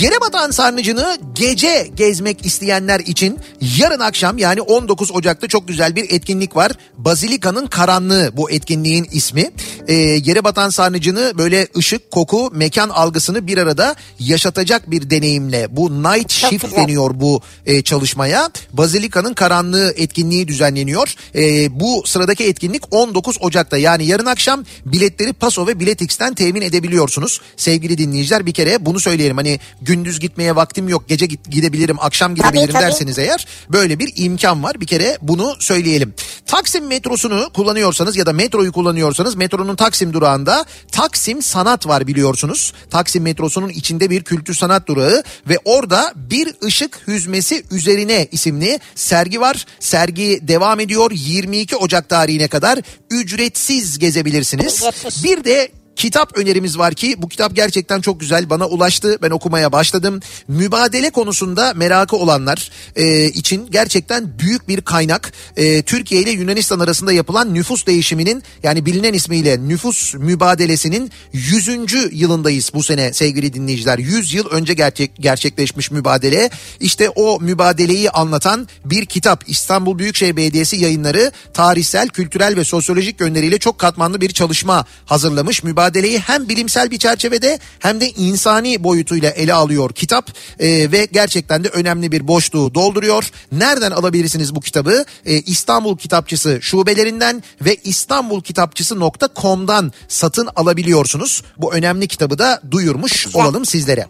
[0.00, 3.38] Yere batan sarnıcını gece gezmek isteyenler için
[3.78, 6.72] yarın akşam yani 19 Ocak'ta çok güzel bir etkinlik var.
[6.98, 9.50] Bazilika'nın Karanlığı bu etkinliğin ismi.
[9.88, 16.02] Ee, yere batan sarnıcını böyle ışık, koku, mekan algısını bir arada yaşatacak bir deneyimle bu
[16.02, 16.76] Night Shift güzel.
[16.76, 18.50] deniyor bu e, çalışmaya.
[18.72, 21.14] Bazilika'nın Karanlığı etkinliği düzenleniyor.
[21.34, 27.40] E, bu sıradaki etkinlik 19 Ocak'ta yani yarın akşam biletleri Paso ve Biletix'ten temin edebiliyorsunuz.
[27.56, 29.36] Sevgili dinleyiciler bir kere bunu söyleyelim.
[29.36, 32.82] Hani gündüz gitmeye vaktim yok gece git, gidebilirim akşam gidebilirim tabii.
[32.82, 34.80] derseniz eğer böyle bir imkan var.
[34.80, 36.14] Bir kere bunu söyleyelim.
[36.46, 42.72] Taksim metrosunu kullanıyorsanız ya da metroyu kullanıyorsanız metronun Taksim durağında Taksim Sanat var biliyorsunuz.
[42.90, 49.40] Taksim metrosunun içinde bir kültür sanat durağı ve orada bir ışık hüzmesi üzerine isimli sergi
[49.40, 49.66] var.
[49.80, 52.78] Sergi devam ediyor 22 Ocak tarihine kadar
[53.10, 54.76] ücretsiz gezebilirsiniz.
[54.76, 55.24] Ücretsiz.
[55.24, 59.72] Bir de kitap önerimiz var ki bu kitap gerçekten çok güzel bana ulaştı ben okumaya
[59.72, 60.20] başladım.
[60.48, 65.32] Mübadele konusunda merakı olanlar e, için gerçekten büyük bir kaynak.
[65.56, 71.68] E, Türkiye ile Yunanistan arasında yapılan nüfus değişiminin yani bilinen ismiyle nüfus mübadelesinin 100.
[72.12, 73.98] yılındayız bu sene sevgili dinleyiciler.
[73.98, 76.50] 100 yıl önce gerçek, gerçekleşmiş mübadele.
[76.80, 83.58] İşte o mübadeleyi anlatan bir kitap İstanbul Büyükşehir Belediyesi yayınları tarihsel, kültürel ve sosyolojik yönleriyle
[83.58, 85.62] çok katmanlı bir çalışma hazırlamış.
[85.88, 91.64] Mübadeleyi hem bilimsel bir çerçevede hem de insani boyutuyla ele alıyor kitap Ee, ve gerçekten
[91.64, 93.30] de önemli bir boşluğu dolduruyor.
[93.52, 95.04] Nereden alabilirsiniz bu kitabı?
[95.26, 101.42] Ee, İstanbul Kitapçısı şubelerinden ve istanbulkitapçısı.com'dan satın alabiliyorsunuz.
[101.58, 104.06] Bu önemli kitabı da duyurmuş olalım sizlere.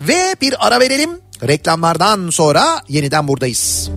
[0.00, 1.10] Ve bir ara verelim.
[1.42, 3.90] Reklamlardan sonra yeniden buradayız.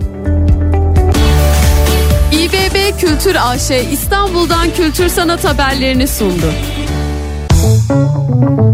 [2.32, 6.54] İBB Kültür AŞ İstanbul'dan kültür sanat haberlerini sundu.
[7.88, 8.71] Kafa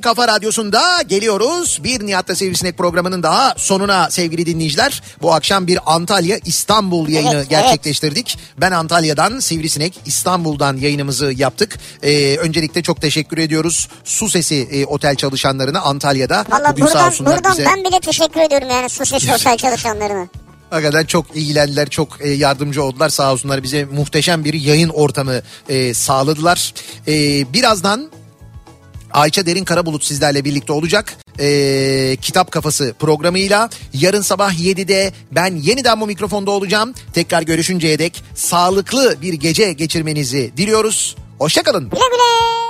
[0.00, 1.80] en kafa radyosunda geliyoruz.
[1.84, 5.02] Bir Nihat'ta Sivrisinek programının daha sonuna sevgili dinleyiciler.
[5.22, 8.38] Bu akşam bir Antalya İstanbul yayını Evet, gerçekleştirdik.
[8.60, 11.78] Ben Antalya'dan Sivrisinek İstanbul'dan yayınımızı yaptık.
[12.02, 13.88] Ee, öncelikle çok teşekkür ediyoruz.
[14.04, 16.44] Su Sesi e, otel çalışanlarına Antalya'da.
[16.50, 17.64] Valla buradan, buradan bize.
[17.64, 20.28] ben bile teşekkür ediyorum yani su sesi otel çalışanlarına.
[20.70, 23.62] Hakikaten çok ilgilendiler, çok e, yardımcı oldular sağ olsunlar.
[23.62, 26.74] Bize muhteşem bir yayın ortamı e, sağladılar.
[27.08, 27.12] E,
[27.52, 28.10] birazdan
[29.12, 31.16] Ayça Derin Karabulut sizlerle birlikte olacak.
[31.40, 36.94] E, Kitap Kafası programıyla yarın sabah 7'de ben yeniden bu mikrofonda olacağım.
[37.12, 41.16] Tekrar görüşünceye dek sağlıklı bir gece geçirmenizi diliyoruz.
[41.38, 41.90] Hoşçakalın.
[41.90, 42.69] Güle güle.